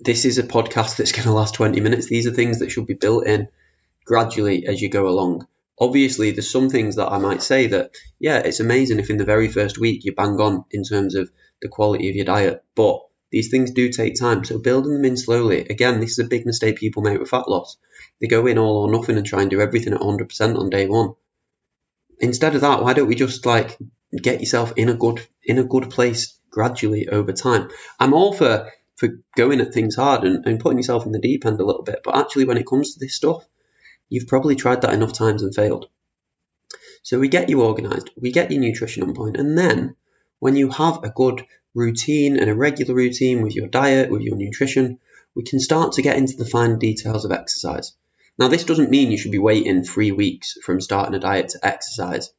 This 0.00 0.24
is 0.24 0.38
a 0.38 0.44
podcast 0.44 0.96
that's 0.96 1.12
going 1.12 1.24
to 1.24 1.32
last 1.32 1.54
20 1.54 1.80
minutes. 1.80 2.06
These 2.06 2.28
are 2.28 2.32
things 2.32 2.60
that 2.60 2.70
should 2.70 2.86
be 2.86 2.94
built 2.94 3.26
in 3.26 3.48
gradually 4.04 4.66
as 4.66 4.80
you 4.80 4.88
go 4.88 5.08
along. 5.08 5.48
Obviously, 5.80 6.30
there's 6.30 6.50
some 6.50 6.70
things 6.70 6.96
that 6.96 7.10
I 7.10 7.18
might 7.18 7.42
say 7.42 7.68
that, 7.68 7.94
yeah, 8.18 8.38
it's 8.38 8.60
amazing 8.60 9.00
if 9.00 9.10
in 9.10 9.16
the 9.16 9.24
very 9.24 9.48
first 9.48 9.78
week 9.78 10.04
you 10.04 10.14
bang 10.14 10.40
on 10.40 10.64
in 10.70 10.84
terms 10.84 11.14
of 11.16 11.30
the 11.60 11.68
quality 11.68 12.08
of 12.08 12.16
your 12.16 12.24
diet, 12.24 12.64
but 12.76 13.07
these 13.30 13.50
things 13.50 13.70
do 13.72 13.88
take 13.90 14.18
time. 14.18 14.44
So 14.44 14.58
building 14.58 14.92
them 14.92 15.04
in 15.04 15.16
slowly. 15.16 15.66
Again, 15.68 16.00
this 16.00 16.12
is 16.12 16.18
a 16.20 16.28
big 16.28 16.46
mistake 16.46 16.78
people 16.78 17.02
make 17.02 17.18
with 17.18 17.30
fat 17.30 17.48
loss. 17.48 17.76
They 18.20 18.26
go 18.26 18.46
in 18.46 18.58
all 18.58 18.78
or 18.78 18.90
nothing 18.90 19.16
and 19.16 19.26
try 19.26 19.42
and 19.42 19.50
do 19.50 19.60
everything 19.60 19.92
at 19.92 20.00
100% 20.00 20.58
on 20.58 20.70
day 20.70 20.86
one. 20.86 21.14
Instead 22.20 22.54
of 22.54 22.62
that, 22.62 22.82
why 22.82 22.94
don't 22.94 23.08
we 23.08 23.14
just 23.14 23.46
like 23.46 23.78
get 24.16 24.40
yourself 24.40 24.72
in 24.76 24.88
a 24.88 24.94
good 24.94 25.24
in 25.44 25.58
a 25.58 25.64
good 25.64 25.90
place 25.90 26.38
gradually 26.50 27.08
over 27.08 27.32
time? 27.32 27.70
I'm 28.00 28.14
all 28.14 28.32
for 28.32 28.72
for 28.96 29.08
going 29.36 29.60
at 29.60 29.72
things 29.72 29.94
hard 29.94 30.24
and, 30.24 30.44
and 30.44 30.58
putting 30.58 30.78
yourself 30.78 31.06
in 31.06 31.12
the 31.12 31.20
deep 31.20 31.46
end 31.46 31.60
a 31.60 31.64
little 31.64 31.84
bit, 31.84 32.00
but 32.04 32.16
actually 32.16 32.46
when 32.46 32.56
it 32.56 32.66
comes 32.66 32.94
to 32.94 32.98
this 32.98 33.14
stuff, 33.14 33.46
You've 34.08 34.26
probably 34.26 34.56
tried 34.56 34.82
that 34.82 34.94
enough 34.94 35.12
times 35.12 35.42
and 35.42 35.54
failed. 35.54 35.88
So 37.02 37.18
we 37.18 37.28
get 37.28 37.48
you 37.48 37.62
organized, 37.62 38.10
we 38.16 38.32
get 38.32 38.50
your 38.50 38.60
nutrition 38.60 39.02
on 39.02 39.14
point, 39.14 39.36
and 39.36 39.56
then 39.56 39.96
when 40.38 40.56
you 40.56 40.70
have 40.70 41.04
a 41.04 41.10
good 41.10 41.44
routine 41.78 42.38
and 42.38 42.50
a 42.50 42.54
regular 42.54 42.94
routine 42.94 43.42
with 43.42 43.54
your 43.54 43.68
diet, 43.68 44.10
with 44.10 44.22
your 44.22 44.36
nutrition, 44.36 44.98
we 45.34 45.44
can 45.44 45.60
start 45.60 45.92
to 45.92 46.02
get 46.02 46.16
into 46.16 46.36
the 46.36 46.44
fine 46.44 46.78
details 46.78 47.24
of 47.24 47.32
exercise. 47.32 47.92
Now, 48.38 48.48
this 48.48 48.64
doesn't 48.64 48.90
mean 48.90 49.10
you 49.10 49.18
should 49.18 49.32
be 49.32 49.38
waiting 49.38 49.84
three 49.84 50.12
weeks 50.12 50.58
from 50.64 50.80
starting 50.80 51.14
a 51.14 51.20
diet 51.20 51.50
to 51.50 51.66
exercise, 51.66 52.30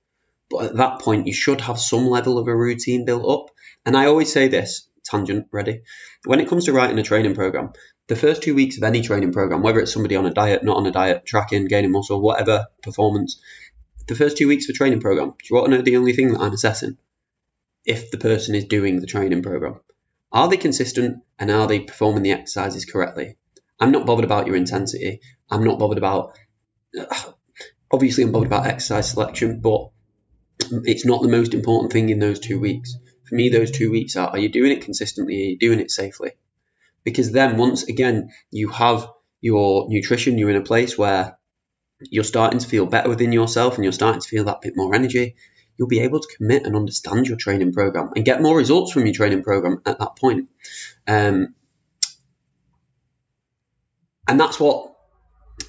but 0.49 0.65
at 0.65 0.75
that 0.77 0.99
point, 0.99 1.27
you 1.27 1.33
should 1.33 1.61
have 1.61 1.79
some 1.79 2.07
level 2.07 2.37
of 2.37 2.47
a 2.47 2.55
routine 2.55 3.05
built 3.05 3.29
up. 3.29 3.55
And 3.85 3.95
I 3.95 4.05
always 4.05 4.31
say 4.31 4.47
this 4.47 4.87
tangent 5.03 5.47
ready. 5.51 5.81
When 6.25 6.39
it 6.39 6.49
comes 6.49 6.65
to 6.65 6.73
writing 6.73 6.99
a 6.99 7.03
training 7.03 7.35
program, 7.35 7.73
the 8.07 8.15
first 8.15 8.43
two 8.43 8.55
weeks 8.55 8.77
of 8.77 8.83
any 8.83 9.01
training 9.01 9.31
program, 9.31 9.61
whether 9.61 9.79
it's 9.79 9.93
somebody 9.93 10.15
on 10.15 10.25
a 10.25 10.33
diet, 10.33 10.63
not 10.63 10.77
on 10.77 10.85
a 10.87 10.91
diet, 10.91 11.25
tracking, 11.25 11.67
gaining 11.67 11.91
muscle, 11.91 12.21
whatever 12.21 12.67
performance, 12.81 13.41
the 14.07 14.15
first 14.15 14.37
two 14.37 14.47
weeks 14.47 14.67
of 14.67 14.73
a 14.73 14.77
training 14.77 14.99
program, 14.99 15.29
do 15.29 15.45
you 15.49 15.55
want 15.55 15.71
to 15.71 15.77
know 15.77 15.83
the 15.83 15.97
only 15.97 16.13
thing 16.13 16.33
that 16.33 16.41
I'm 16.41 16.53
assessing? 16.53 16.97
If 17.85 18.11
the 18.11 18.17
person 18.17 18.55
is 18.55 18.65
doing 18.65 18.99
the 18.99 19.07
training 19.07 19.41
program. 19.41 19.79
Are 20.31 20.47
they 20.47 20.57
consistent 20.57 21.23
and 21.39 21.49
are 21.49 21.67
they 21.67 21.79
performing 21.79 22.23
the 22.23 22.33
exercises 22.33 22.85
correctly? 22.85 23.37
I'm 23.79 23.91
not 23.91 24.05
bothered 24.05 24.25
about 24.25 24.47
your 24.47 24.55
intensity. 24.55 25.21
I'm 25.49 25.63
not 25.63 25.79
bothered 25.79 25.97
about, 25.97 26.37
obviously, 27.91 28.23
I'm 28.23 28.31
bothered 28.31 28.47
about 28.47 28.67
exercise 28.67 29.09
selection, 29.09 29.61
but 29.61 29.89
it's 30.59 31.05
not 31.05 31.21
the 31.21 31.29
most 31.29 31.53
important 31.53 31.91
thing 31.91 32.09
in 32.09 32.19
those 32.19 32.39
two 32.39 32.59
weeks. 32.59 32.95
For 33.23 33.35
me, 33.35 33.49
those 33.49 33.71
two 33.71 33.91
weeks 33.91 34.15
are 34.15 34.29
are 34.29 34.37
you 34.37 34.49
doing 34.49 34.71
it 34.71 34.81
consistently? 34.81 35.35
Are 35.35 35.49
you 35.51 35.57
doing 35.57 35.79
it 35.79 35.91
safely? 35.91 36.31
Because 37.03 37.31
then, 37.31 37.57
once 37.57 37.83
again, 37.83 38.29
you 38.51 38.69
have 38.69 39.07
your 39.41 39.87
nutrition, 39.89 40.37
you're 40.37 40.49
in 40.49 40.55
a 40.57 40.61
place 40.61 40.97
where 40.97 41.37
you're 42.01 42.23
starting 42.23 42.59
to 42.59 42.67
feel 42.67 42.85
better 42.85 43.09
within 43.09 43.31
yourself 43.31 43.75
and 43.75 43.83
you're 43.83 43.93
starting 43.93 44.21
to 44.21 44.27
feel 44.27 44.45
that 44.45 44.61
bit 44.61 44.73
more 44.75 44.93
energy, 44.93 45.35
you'll 45.79 45.87
be 45.87 46.01
able 46.01 46.19
to 46.19 46.35
commit 46.35 46.65
and 46.65 46.75
understand 46.75 47.25
your 47.27 47.37
training 47.37 47.71
program 47.71 48.11
and 48.15 48.25
get 48.25 48.41
more 48.41 48.57
results 48.57 48.91
from 48.91 49.05
your 49.05 49.15
training 49.15 49.43
program 49.43 49.81
at 49.85 49.97
that 49.97 50.17
point. 50.17 50.49
Um, 51.07 51.55
and 54.27 54.39
that's 54.39 54.59
what 54.59 54.93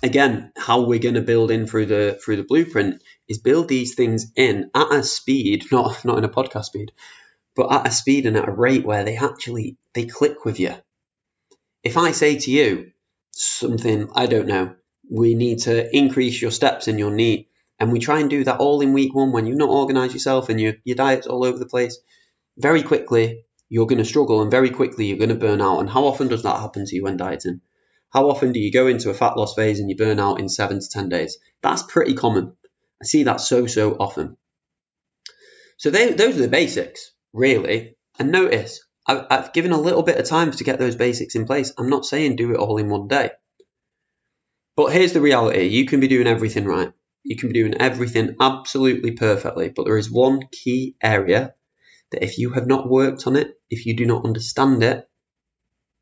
again 0.02 0.52
how 0.57 0.83
we're 0.83 0.99
going 0.99 1.14
to 1.14 1.23
build 1.23 1.50
in 1.50 1.67
through 1.67 1.87
the 1.87 2.21
through 2.23 2.37
the 2.37 2.45
blueprint 2.45 3.02
is 3.29 3.38
build 3.38 3.69
these 3.69 3.95
things 3.95 4.33
in 4.37 4.71
at 4.75 4.93
a 4.93 5.02
speed 5.02 5.64
not 5.73 6.05
not 6.05 6.19
in 6.19 6.25
a 6.25 6.29
podcast 6.29 6.64
speed 6.64 6.93
but 7.57 7.73
at 7.73 7.87
a 7.87 7.90
speed 7.90 8.26
and 8.26 8.37
at 8.37 8.49
a 8.49 8.52
rate 8.52 8.85
where 8.85 9.05
they 9.05 9.17
actually 9.17 9.76
they 9.95 10.05
click 10.05 10.45
with 10.45 10.61
you 10.61 10.75
if 11.83 11.97
i 11.97 12.12
say 12.12 12.38
to 12.38 12.50
you 12.50 12.90
something 13.33 14.09
i 14.14 14.26
don't 14.26 14.47
know 14.47 14.75
we 15.11 15.35
need 15.35 15.61
to 15.61 15.97
increase 15.97 16.40
your 16.40 16.52
steps 16.52 16.87
in 16.87 16.99
your 16.99 17.11
knee 17.11 17.50
and 17.80 17.90
we 17.90 17.99
try 17.99 18.20
and 18.20 18.30
do 18.30 18.44
that 18.44 18.60
all 18.60 18.80
in 18.80 18.92
week 18.92 19.14
one 19.14 19.32
when 19.32 19.46
you've 19.46 19.56
not 19.56 19.70
organized 19.70 20.12
yourself 20.12 20.49
and 20.49 20.60
your, 20.60 20.75
your 20.84 20.96
diet's 20.96 21.26
all 21.26 21.44
over 21.44 21.58
the 21.58 21.66
place 21.66 21.99
very 22.58 22.82
quickly 22.82 23.44
you're 23.68 23.87
going 23.87 23.99
to 23.99 24.04
struggle 24.04 24.42
and 24.42 24.50
very 24.50 24.70
quickly 24.70 25.06
you're 25.06 25.18
going 25.18 25.30
to 25.30 25.34
burn 25.34 25.60
out 25.60 25.80
and 25.80 25.90
how 25.90 26.04
often 26.04 26.28
does 26.28 26.42
that 26.42 26.60
happen 26.60 26.84
to 26.84 26.94
you 26.94 27.02
when 27.04 27.16
dieting 27.16 27.60
how 28.10 28.28
often 28.28 28.52
do 28.52 28.58
you 28.60 28.72
go 28.72 28.88
into 28.88 29.10
a 29.10 29.14
fat 29.14 29.37
loss 29.37 29.54
phase 29.54 29.78
and 29.78 29.88
you 29.88 29.96
burn 29.96 30.18
out 30.18 30.40
in 30.40 30.49
seven 30.49 30.80
to 30.80 30.88
10 30.88 31.08
days? 31.08 31.38
That's 31.62 31.84
pretty 31.84 32.14
common. 32.14 32.56
I 33.00 33.06
see 33.06 33.22
that 33.25 33.40
so, 33.40 33.66
so 33.66 33.92
often. 33.94 34.37
So 35.76 35.90
they, 35.90 36.12
those 36.12 36.37
are 36.37 36.42
the 36.42 36.49
basics, 36.49 37.12
really. 37.32 37.96
And 38.18 38.32
notice, 38.32 38.84
I've, 39.06 39.26
I've 39.30 39.52
given 39.52 39.70
a 39.72 39.80
little 39.80 40.02
bit 40.02 40.18
of 40.18 40.26
time 40.26 40.50
to 40.50 40.64
get 40.64 40.78
those 40.78 40.96
basics 40.96 41.37
in 41.37 41.46
place. 41.46 41.72
I'm 41.78 41.88
not 41.88 42.04
saying 42.04 42.37
do 42.37 42.52
it 42.52 42.58
all 42.58 42.78
in 42.78 42.88
one 42.88 43.06
day. 43.06 43.30
But 44.76 44.92
here's 44.92 45.12
the 45.12 45.20
reality 45.20 45.68
you 45.68 45.87
can 45.87 46.00
be 46.00 46.08
doing 46.08 46.26
everything 46.26 46.64
right. 46.64 46.92
You 47.22 47.36
can 47.36 47.48
be 47.48 47.54
doing 47.54 47.74
everything 47.74 48.36
absolutely 48.40 49.12
perfectly. 49.12 49.68
But 49.68 49.84
there 49.84 49.98
is 49.98 50.10
one 50.10 50.42
key 50.50 50.96
area 51.02 51.54
that 52.10 52.24
if 52.24 52.38
you 52.38 52.50
have 52.50 52.66
not 52.66 52.88
worked 52.88 53.26
on 53.26 53.36
it, 53.36 53.54
if 53.68 53.86
you 53.86 53.94
do 53.94 54.06
not 54.06 54.24
understand 54.24 54.82
it, 54.82 55.08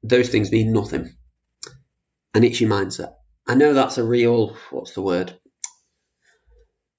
those 0.02 0.28
things 0.28 0.50
mean 0.50 0.72
nothing 0.72 1.16
and 2.34 2.44
it's 2.44 2.60
your 2.60 2.70
mindset. 2.70 3.14
I 3.46 3.54
know 3.54 3.74
that's 3.74 3.98
a 3.98 4.04
real, 4.04 4.56
what's 4.70 4.92
the 4.92 5.02
word? 5.02 5.36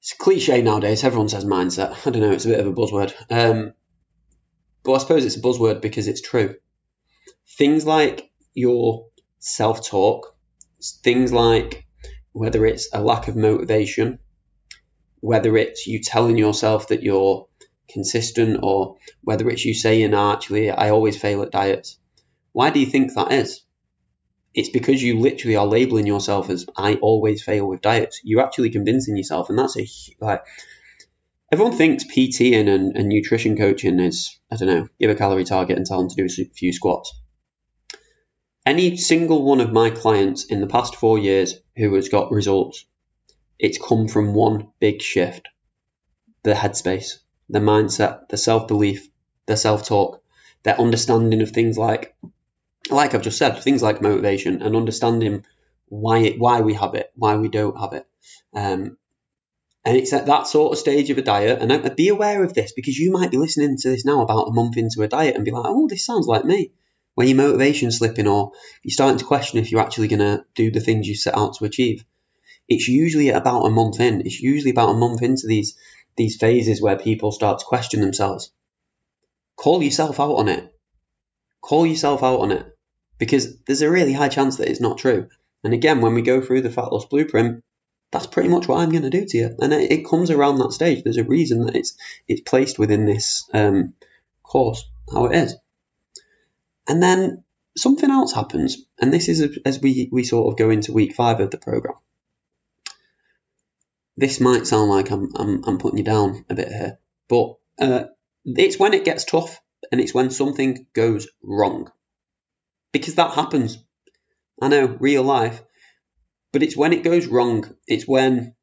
It's 0.02 0.14
cliche 0.14 0.62
nowadays. 0.62 1.04
Everyone 1.04 1.30
says 1.30 1.46
mindset. 1.46 1.92
I 2.06 2.10
don't 2.10 2.22
know. 2.22 2.32
It's 2.32 2.46
a 2.46 2.50
bit 2.50 2.60
of 2.60 2.68
a 2.68 2.74
buzzword. 2.74 3.14
Um, 3.30 3.74
but 4.84 4.94
I 4.94 4.98
suppose 4.98 5.26
it's 5.26 5.38
a 5.38 5.42
buzzword 5.42 5.82
because 5.82 6.08
it's 6.08 6.22
true. 6.22 6.56
Things 7.58 7.86
like 7.86 8.30
your 8.54 9.08
self 9.40 9.88
talk, 9.88 10.36
things 11.04 11.32
like 11.32 11.86
whether 12.40 12.66
it's 12.66 12.90
a 12.94 13.02
lack 13.02 13.28
of 13.28 13.36
motivation, 13.36 14.20
whether 15.20 15.56
it's 15.58 15.88
you 15.88 16.02
telling 16.02 16.38
yourself 16.38 16.88
that 16.88 17.04
you're 17.04 17.48
consistent, 17.90 18.60
or 18.64 18.98
whether 19.22 19.50
it's 19.50 19.66
you 19.66 19.74
saying, 19.74 20.14
oh, 20.14 20.34
actually, 20.34 20.72
I 20.72 20.90
always 20.90 21.18
fail 21.18 21.42
at 21.44 21.52
diets. 21.52 22.00
Why 22.52 22.70
do 22.70 22.80
you 22.80 22.86
think 22.86 23.14
that 23.14 23.32
is? 23.32 23.62
it's 24.54 24.70
because 24.70 25.02
you 25.02 25.20
literally 25.20 25.56
are 25.56 25.66
labeling 25.66 26.08
yourself 26.08 26.50
as 26.50 26.66
I 26.76 26.96
always 26.96 27.44
fail 27.44 27.68
with 27.68 27.82
diets. 27.82 28.22
You're 28.24 28.44
actually 28.44 28.72
convincing 28.72 29.16
yourself, 29.16 29.50
and 29.50 29.58
that's 29.58 29.78
a 29.78 29.88
like. 30.20 30.44
Everyone 31.52 31.76
thinks 31.76 32.04
PT 32.04 32.54
and, 32.54 32.70
and, 32.70 32.96
and 32.96 33.10
nutrition 33.10 33.58
coaching 33.58 34.00
is 34.00 34.38
I 34.52 34.56
don't 34.56 34.68
know, 34.68 34.88
give 35.00 35.10
a 35.10 35.16
calorie 35.16 35.46
target 35.46 35.78
and 35.78 35.86
tell 35.86 36.00
them 36.00 36.10
to 36.10 36.16
do 36.16 36.26
a 36.26 36.46
few 36.54 36.74
squats. 36.74 37.12
Any 38.66 38.98
single 38.98 39.44
one 39.44 39.62
of 39.62 39.72
my 39.72 39.90
clients 39.90 40.46
in 40.46 40.62
the 40.62 40.68
past 40.68 40.96
four 40.96 41.18
years 41.18 41.56
who 41.80 41.96
has 41.96 42.10
got 42.10 42.32
results, 42.32 42.86
it's 43.58 43.78
come 43.80 44.08
from 44.08 44.34
one 44.34 44.68
big 44.80 45.02
shift: 45.02 45.48
the 46.44 46.54
headspace, 46.54 47.20
the 47.50 47.60
mindset, 47.60 48.28
the 48.30 48.38
self 48.38 48.68
belief, 48.68 49.10
the 49.46 49.58
self 49.58 49.88
talk, 49.88 50.22
their 50.64 50.80
understanding 50.80 51.42
of 51.42 51.52
things 51.52 51.78
like 51.78 52.16
like 52.92 53.14
I've 53.14 53.22
just 53.22 53.38
said, 53.38 53.58
things 53.60 53.82
like 53.82 54.02
motivation 54.02 54.62
and 54.62 54.76
understanding 54.76 55.46
why 55.88 56.20
it, 56.20 56.40
why 56.40 56.62
we 56.62 56.74
have 56.76 56.96
it, 56.96 57.12
why 57.16 57.36
we 57.36 57.48
don't 57.50 57.80
have 57.80 57.94
it. 57.94 58.08
Um, 58.54 58.98
and 59.86 59.98
it's 59.98 60.14
at 60.14 60.26
that 60.26 60.48
sort 60.48 60.74
of 60.74 60.78
stage 60.78 61.10
of 61.10 61.18
a 61.18 61.22
diet. 61.22 61.62
And 61.62 61.72
I, 61.72 61.90
be 61.90 62.10
aware 62.10 62.44
of 62.44 62.54
this 62.54 62.74
because 62.74 62.98
you 62.98 63.12
might 63.12 63.32
be 63.32 63.38
listening 63.38 63.78
to 63.78 63.90
this 63.90 64.06
now 64.06 64.22
about 64.22 64.48
a 64.48 64.54
month 64.54 64.78
into 64.78 65.02
a 65.02 65.08
diet 65.08 65.36
and 65.36 65.46
be 65.46 65.52
like, 65.52 65.66
oh, 65.66 65.88
this 65.88 66.06
sounds 66.06 66.28
like 66.28 66.46
me. 66.46 66.72
When 67.20 67.28
your 67.28 67.36
motivation's 67.36 67.98
slipping 67.98 68.30
or 68.30 68.54
you're 68.82 68.94
starting 68.94 69.18
to 69.18 69.26
question 69.26 69.60
if 69.60 69.74
you're 69.74 69.82
actually 69.82 70.08
going 70.08 70.22
to 70.22 70.46
do 70.56 70.72
the 70.72 70.80
things 70.80 71.06
you 71.06 71.16
set 71.16 71.38
out 71.38 71.56
to 71.56 71.66
achieve. 71.66 72.06
It's 72.70 72.88
usually 72.88 73.28
about 73.28 73.66
a 73.66 73.70
month 73.70 74.00
in. 74.00 74.22
It's 74.22 74.40
usually 74.40 74.72
about 74.72 74.92
a 74.92 74.98
month 74.98 75.22
into 75.22 75.46
these 75.46 75.78
these 76.16 76.38
phases 76.38 76.82
where 76.82 76.98
people 76.98 77.34
start 77.34 77.60
to 77.60 77.66
question 77.66 78.00
themselves. 78.00 78.54
Call 79.58 79.84
yourself 79.84 80.18
out 80.18 80.36
on 80.36 80.48
it. 80.48 80.74
Call 81.60 81.86
yourself 81.86 82.24
out 82.24 82.40
on 82.40 82.54
it 82.54 82.66
because 83.18 83.60
there's 83.64 83.82
a 83.82 83.92
really 83.92 84.14
high 84.14 84.30
chance 84.30 84.56
that 84.56 84.70
it's 84.70 84.80
not 84.80 84.98
true. 84.98 85.28
And 85.66 85.74
again, 85.74 86.00
when 86.00 86.14
we 86.14 86.22
go 86.22 86.40
through 86.40 86.62
the 86.62 86.72
fat 86.72 86.94
loss 86.94 87.04
blueprint, 87.04 87.66
that's 88.14 88.28
pretty 88.28 88.48
much 88.48 88.70
what 88.70 88.80
I'm 88.80 88.92
going 88.92 89.04
to 89.04 89.10
do 89.10 89.26
to 89.26 89.38
you. 89.38 89.58
And 89.60 89.74
it, 89.74 89.92
it, 89.92 90.08
comes 90.08 90.32
around 90.32 90.60
that 90.60 90.72
stage. 90.72 91.04
There's 91.04 91.18
a 91.18 91.26
reason 91.26 91.66
that 91.66 91.76
it's 91.76 91.98
it's 92.30 92.50
placed 92.50 92.80
within 92.80 93.06
this 93.06 93.50
um, 93.54 93.96
course, 94.42 94.88
how 95.12 95.26
it 95.26 95.36
is. 95.36 95.58
And 96.90 97.02
then 97.02 97.44
something 97.78 98.10
else 98.10 98.34
happens, 98.34 98.78
and 99.00 99.14
this 99.14 99.30
is 99.30 99.60
as 99.66 99.80
we, 99.80 100.10
we 100.12 100.24
sort 100.24 100.52
of 100.52 100.58
go 100.58 100.70
into 100.70 100.92
week 100.92 101.16
five 101.16 101.40
of 101.40 101.52
the 101.52 101.58
program. 101.58 101.96
This 104.18 104.42
might 104.42 104.68
sound 104.68 104.90
like 104.90 105.12
I'm, 105.12 105.30
I'm, 105.36 105.64
I'm 105.66 105.78
putting 105.78 106.00
you 106.00 106.04
down 106.04 106.44
a 106.50 106.56
bit 106.56 106.68
here, 106.68 107.00
but 107.30 107.56
uh, 107.80 108.06
it's 108.44 108.78
when 108.78 108.94
it 108.94 109.06
gets 109.06 109.24
tough 109.24 109.62
and 109.92 110.02
it's 110.02 110.14
when 110.14 110.32
something 110.32 110.88
goes 110.94 111.28
wrong 111.42 111.90
because 112.92 113.16
that 113.16 113.34
happens. 113.34 113.78
I 114.62 114.68
know, 114.68 114.98
real 115.00 115.24
life. 115.24 115.62
But 116.52 116.64
it's 116.64 116.76
when 116.76 116.94
it 116.94 117.04
goes 117.04 117.28
wrong, 117.28 117.74
it's 117.88 118.08
when 118.08 118.56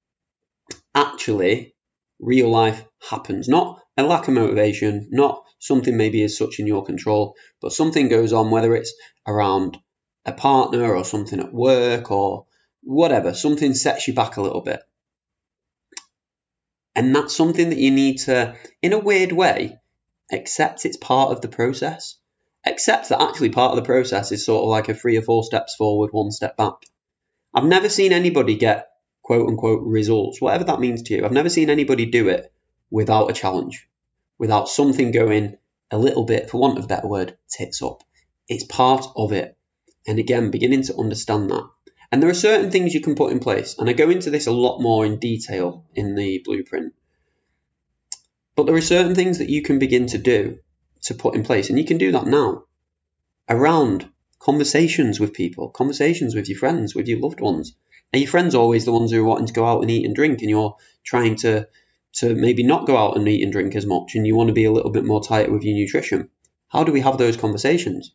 actually 0.94 1.74
real 2.18 2.50
life 2.50 2.84
happens. 3.08 3.48
Not 3.48 3.80
a 3.96 4.02
lack 4.02 4.28
of 4.28 4.34
motivation, 4.34 5.08
not 5.10 5.42
something 5.58 5.96
maybe 5.96 6.22
as 6.22 6.36
such 6.36 6.58
in 6.58 6.66
your 6.66 6.84
control, 6.84 7.34
but 7.60 7.72
something 7.72 8.08
goes 8.08 8.32
on, 8.32 8.50
whether 8.50 8.74
it's 8.74 8.94
around 9.26 9.78
a 10.24 10.32
partner 10.32 10.94
or 10.94 11.04
something 11.04 11.40
at 11.40 11.52
work 11.52 12.10
or 12.10 12.46
whatever, 12.82 13.32
something 13.34 13.74
sets 13.74 14.06
you 14.06 14.14
back 14.14 14.36
a 14.36 14.42
little 14.42 14.60
bit. 14.60 14.80
And 16.94 17.14
that's 17.14 17.36
something 17.36 17.70
that 17.70 17.78
you 17.78 17.90
need 17.90 18.18
to, 18.18 18.56
in 18.82 18.92
a 18.92 18.98
weird 18.98 19.32
way, 19.32 19.78
accept 20.32 20.84
it's 20.84 20.96
part 20.96 21.30
of 21.30 21.40
the 21.40 21.48
process 21.48 22.16
Accept 22.66 23.10
that 23.10 23.22
actually 23.22 23.50
part 23.50 23.70
of 23.70 23.76
the 23.76 23.86
process 23.86 24.32
is 24.32 24.44
sort 24.44 24.64
of 24.64 24.68
like 24.68 24.88
a 24.88 24.94
three 24.94 25.16
or 25.16 25.22
four 25.22 25.44
steps 25.44 25.76
forward, 25.76 26.10
one 26.10 26.32
step 26.32 26.56
back. 26.56 26.74
I've 27.54 27.64
never 27.64 27.88
seen 27.88 28.12
anybody 28.12 28.56
get 28.56 28.88
quote 29.22 29.48
unquote 29.48 29.82
results, 29.84 30.40
whatever 30.40 30.64
that 30.64 30.80
means 30.80 31.02
to 31.02 31.14
you. 31.14 31.24
I've 31.24 31.30
never 31.30 31.48
seen 31.48 31.70
anybody 31.70 32.06
do 32.06 32.28
it 32.28 32.52
without 32.90 33.30
a 33.30 33.34
challenge, 33.34 33.88
without 34.38 34.68
something 34.68 35.10
going 35.10 35.56
a 35.90 35.98
little 35.98 36.24
bit, 36.24 36.50
for 36.50 36.58
want 36.58 36.78
of 36.78 36.84
a 36.84 36.88
better 36.88 37.06
word, 37.06 37.36
tits 37.48 37.82
up. 37.82 38.02
It's 38.48 38.64
part 38.64 39.06
of 39.16 39.32
it. 39.32 39.56
And 40.06 40.18
again, 40.18 40.50
beginning 40.50 40.82
to 40.84 40.96
understand 40.96 41.50
that. 41.50 41.68
And 42.12 42.22
there 42.22 42.30
are 42.30 42.34
certain 42.34 42.70
things 42.70 42.94
you 42.94 43.00
can 43.00 43.16
put 43.16 43.32
in 43.32 43.40
place, 43.40 43.76
and 43.78 43.88
I 43.90 43.92
go 43.92 44.10
into 44.10 44.30
this 44.30 44.46
a 44.46 44.52
lot 44.52 44.80
more 44.80 45.04
in 45.04 45.18
detail 45.18 45.84
in 45.94 46.14
the 46.14 46.40
blueprint. 46.44 46.94
But 48.54 48.66
there 48.66 48.76
are 48.76 48.80
certain 48.80 49.14
things 49.14 49.38
that 49.38 49.50
you 49.50 49.62
can 49.62 49.78
begin 49.78 50.06
to 50.08 50.18
do 50.18 50.58
to 51.02 51.14
put 51.14 51.34
in 51.34 51.44
place. 51.44 51.68
And 51.68 51.78
you 51.78 51.84
can 51.84 51.98
do 51.98 52.12
that 52.12 52.26
now 52.26 52.64
around 53.48 54.08
conversations 54.38 55.20
with 55.20 55.34
people, 55.34 55.68
conversations 55.68 56.34
with 56.34 56.48
your 56.48 56.58
friends, 56.58 56.94
with 56.94 57.06
your 57.06 57.20
loved 57.20 57.40
ones. 57.40 57.74
Are 58.12 58.18
your 58.18 58.28
friends 58.28 58.54
always 58.54 58.84
the 58.84 58.92
ones 58.92 59.10
who 59.10 59.20
are 59.20 59.28
wanting 59.28 59.46
to 59.46 59.52
go 59.52 59.66
out 59.66 59.82
and 59.82 59.90
eat 59.90 60.06
and 60.06 60.14
drink 60.14 60.40
and 60.40 60.50
you're 60.50 60.76
trying 61.04 61.36
to 61.36 61.68
to 62.16 62.34
maybe 62.34 62.62
not 62.62 62.86
go 62.86 62.96
out 62.96 63.16
and 63.16 63.28
eat 63.28 63.42
and 63.42 63.52
drink 63.52 63.74
as 63.74 63.86
much 63.86 64.14
and 64.14 64.26
you 64.26 64.34
want 64.34 64.48
to 64.48 64.54
be 64.54 64.64
a 64.64 64.72
little 64.72 64.90
bit 64.90 65.04
more 65.04 65.22
tight 65.22 65.50
with 65.50 65.62
your 65.62 65.76
nutrition? 65.76 66.30
How 66.68 66.84
do 66.84 66.92
we 66.92 67.00
have 67.00 67.18
those 67.18 67.36
conversations? 67.36 68.12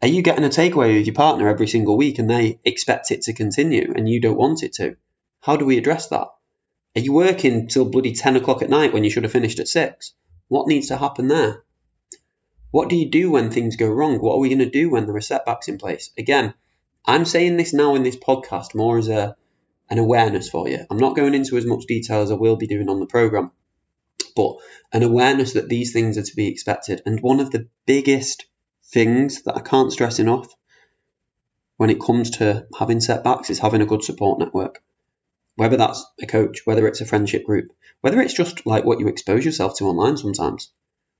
Are 0.00 0.08
you 0.08 0.22
getting 0.22 0.44
a 0.44 0.48
takeaway 0.48 0.96
with 0.96 1.06
your 1.06 1.14
partner 1.14 1.48
every 1.48 1.66
single 1.66 1.96
week 1.96 2.18
and 2.18 2.30
they 2.30 2.60
expect 2.64 3.10
it 3.10 3.22
to 3.22 3.32
continue 3.32 3.92
and 3.96 4.08
you 4.08 4.20
don't 4.20 4.36
want 4.36 4.62
it 4.62 4.74
to? 4.74 4.96
How 5.40 5.56
do 5.56 5.64
we 5.64 5.78
address 5.78 6.08
that? 6.08 6.28
Are 6.96 7.00
you 7.00 7.12
working 7.12 7.68
till 7.68 7.84
bloody 7.84 8.12
10 8.12 8.36
o'clock 8.36 8.62
at 8.62 8.70
night 8.70 8.92
when 8.92 9.04
you 9.04 9.10
should 9.10 9.24
have 9.24 9.32
finished 9.32 9.58
at 9.58 9.68
6? 9.68 10.12
What 10.48 10.68
needs 10.68 10.88
to 10.88 10.96
happen 10.96 11.28
there? 11.28 11.64
What 12.70 12.88
do 12.88 12.96
you 12.96 13.10
do 13.10 13.30
when 13.30 13.50
things 13.50 13.76
go 13.76 13.88
wrong? 13.88 14.18
What 14.18 14.34
are 14.34 14.40
we 14.40 14.48
going 14.48 14.58
to 14.58 14.70
do 14.70 14.90
when 14.90 15.06
there 15.06 15.16
are 15.16 15.20
setbacks 15.20 15.68
in 15.68 15.78
place? 15.78 16.10
Again, 16.18 16.54
I'm 17.04 17.24
saying 17.24 17.56
this 17.56 17.72
now 17.72 17.94
in 17.94 18.02
this 18.02 18.16
podcast 18.16 18.74
more 18.74 18.98
as 18.98 19.08
a 19.08 19.36
an 19.90 19.98
awareness 19.98 20.48
for 20.48 20.68
you. 20.68 20.84
I'm 20.90 20.98
not 20.98 21.16
going 21.16 21.34
into 21.34 21.56
as 21.56 21.66
much 21.66 21.86
detail 21.86 22.22
as 22.22 22.30
I 22.30 22.34
will 22.34 22.56
be 22.56 22.66
doing 22.66 22.88
on 22.88 23.00
the 23.00 23.06
program, 23.06 23.50
but 24.36 24.56
an 24.92 25.02
awareness 25.02 25.54
that 25.54 25.68
these 25.68 25.92
things 25.92 26.18
are 26.18 26.22
to 26.22 26.36
be 26.36 26.48
expected. 26.48 27.02
And 27.06 27.20
one 27.20 27.40
of 27.40 27.50
the 27.50 27.68
biggest 27.86 28.46
things 28.84 29.42
that 29.42 29.56
I 29.56 29.60
can't 29.60 29.92
stress 29.92 30.18
enough 30.18 30.48
when 31.76 31.90
it 31.90 32.00
comes 32.00 32.30
to 32.38 32.66
having 32.78 33.00
setbacks 33.00 33.50
is 33.50 33.58
having 33.58 33.82
a 33.82 33.86
good 33.86 34.02
support 34.02 34.38
network. 34.38 34.82
Whether 35.56 35.76
that's 35.76 36.04
a 36.20 36.26
coach, 36.26 36.60
whether 36.64 36.86
it's 36.86 37.00
a 37.00 37.06
friendship 37.06 37.44
group, 37.44 37.72
whether 38.00 38.20
it's 38.20 38.34
just 38.34 38.66
like 38.66 38.84
what 38.84 39.00
you 39.00 39.08
expose 39.08 39.44
yourself 39.44 39.76
to 39.78 39.84
online 39.86 40.16
sometimes 40.16 40.70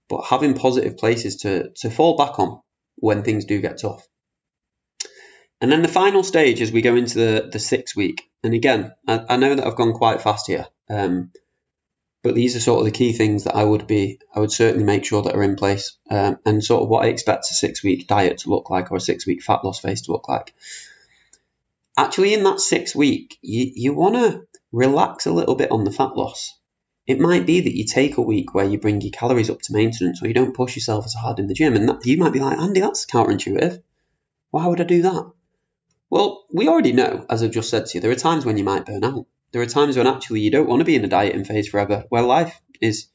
but 0.09 0.25
having 0.25 0.55
positive 0.55 0.97
places 0.97 1.37
to, 1.37 1.71
to 1.77 1.91
fall 1.91 2.17
back 2.17 2.39
on 2.39 2.61
when 2.97 3.23
things 3.23 3.45
do 3.45 3.61
get 3.61 3.79
tough. 3.79 4.07
And 5.61 5.71
then 5.71 5.83
the 5.83 5.89
final 5.89 6.23
stage 6.23 6.61
as 6.61 6.73
we 6.73 6.83
go 6.83 6.97
into 6.97 7.19
the, 7.19 7.49
the 7.53 7.59
six 7.59 7.95
week. 7.95 8.28
And 8.43 8.55
again, 8.55 8.93
I, 9.07 9.25
I 9.31 9.37
know 9.37 9.55
that 9.55 9.67
I've 9.67 9.77
gone 9.77 9.93
quite 9.93 10.23
fast 10.23 10.47
here, 10.47 10.67
um, 10.89 11.33
but 12.23 12.35
these 12.35 12.57
are 12.57 12.61
sort 12.61 12.81
of 12.81 12.85
the 12.85 12.99
key 12.99 13.13
things 13.13 13.45
that 13.45 13.57
I 13.57 13.65
would 13.65 13.87
be, 13.87 14.21
I 14.35 14.41
would 14.41 14.53
certainly 14.53 14.85
make 14.85 15.05
sure 15.05 15.23
that 15.23 15.35
are 15.35 15.43
in 15.43 15.57
place 15.57 15.97
um, 16.11 16.39
and 16.45 16.63
sort 16.63 16.83
of 16.83 16.89
what 16.89 17.05
I 17.05 17.09
expect 17.09 17.51
a 17.51 17.55
six 17.55 17.83
week 17.83 18.07
diet 18.07 18.39
to 18.39 18.51
look 18.51 18.71
like 18.71 18.91
or 18.91 18.97
a 18.97 19.01
six 19.01 19.27
week 19.27 19.43
fat 19.43 19.65
loss 19.65 19.81
phase 19.81 20.03
to 20.03 20.13
look 20.13 20.29
like. 20.29 20.55
Actually, 21.97 22.35
in 22.35 22.45
that 22.45 22.61
six 22.61 22.95
week, 22.95 23.39
you, 23.43 23.73
you 23.75 23.93
want 23.93 24.15
to 24.15 24.47
relax 24.73 25.27
a 25.27 25.33
little 25.33 25.55
bit 25.55 25.71
on 25.71 25.85
the 25.85 25.91
fat 25.91 26.17
loss. 26.17 26.55
It 27.07 27.19
might 27.19 27.47
be 27.47 27.63
that 27.63 27.77
you 27.77 27.87
take 27.87 28.19
a 28.19 28.23
week 28.23 28.55
where 28.55 28.67
you 28.67 28.79
bring 28.79 29.01
your 29.01 29.11
calories 29.11 29.51
up 29.51 29.63
to 29.63 29.73
maintenance 29.73 30.23
or 30.23 30.29
you 30.29 30.35
don't 30.35 30.55
push 30.55 30.77
yourself 30.77 31.07
as 31.07 31.15
hard 31.15 31.39
in 31.39 31.47
the 31.47 31.55
gym. 31.55 31.75
And 31.75 31.89
that, 31.89 32.05
you 32.05 32.19
might 32.19 32.35
be 32.35 32.41
like, 32.41 32.59
Andy, 32.59 32.81
that's 32.81 33.07
counterintuitive. 33.07 33.83
Why 34.51 34.67
would 34.67 34.81
I 34.81 34.85
do 34.85 35.03
that? 35.03 35.33
Well, 36.11 36.47
we 36.53 36.69
already 36.69 36.93
know, 36.93 37.25
as 37.29 37.43
I've 37.43 37.51
just 37.51 37.71
said 37.71 37.87
to 37.87 37.95
you, 37.95 38.01
there 38.01 38.11
are 38.11 38.17
times 38.17 38.45
when 38.45 38.57
you 38.57 38.65
might 38.65 38.87
burn 38.87 39.05
out. 39.05 39.27
There 39.53 39.63
are 39.63 39.67
times 39.67 39.97
when 39.97 40.07
actually 40.07 40.41
you 40.41 40.51
don't 40.51 40.69
want 40.69 40.81
to 40.81 40.85
be 40.85 40.97
in 40.97 41.05
a 41.05 41.09
dieting 41.09 41.45
phase 41.45 41.69
forever, 41.69 42.05
where 42.09 42.23
life 42.23 42.59
is 42.81 43.09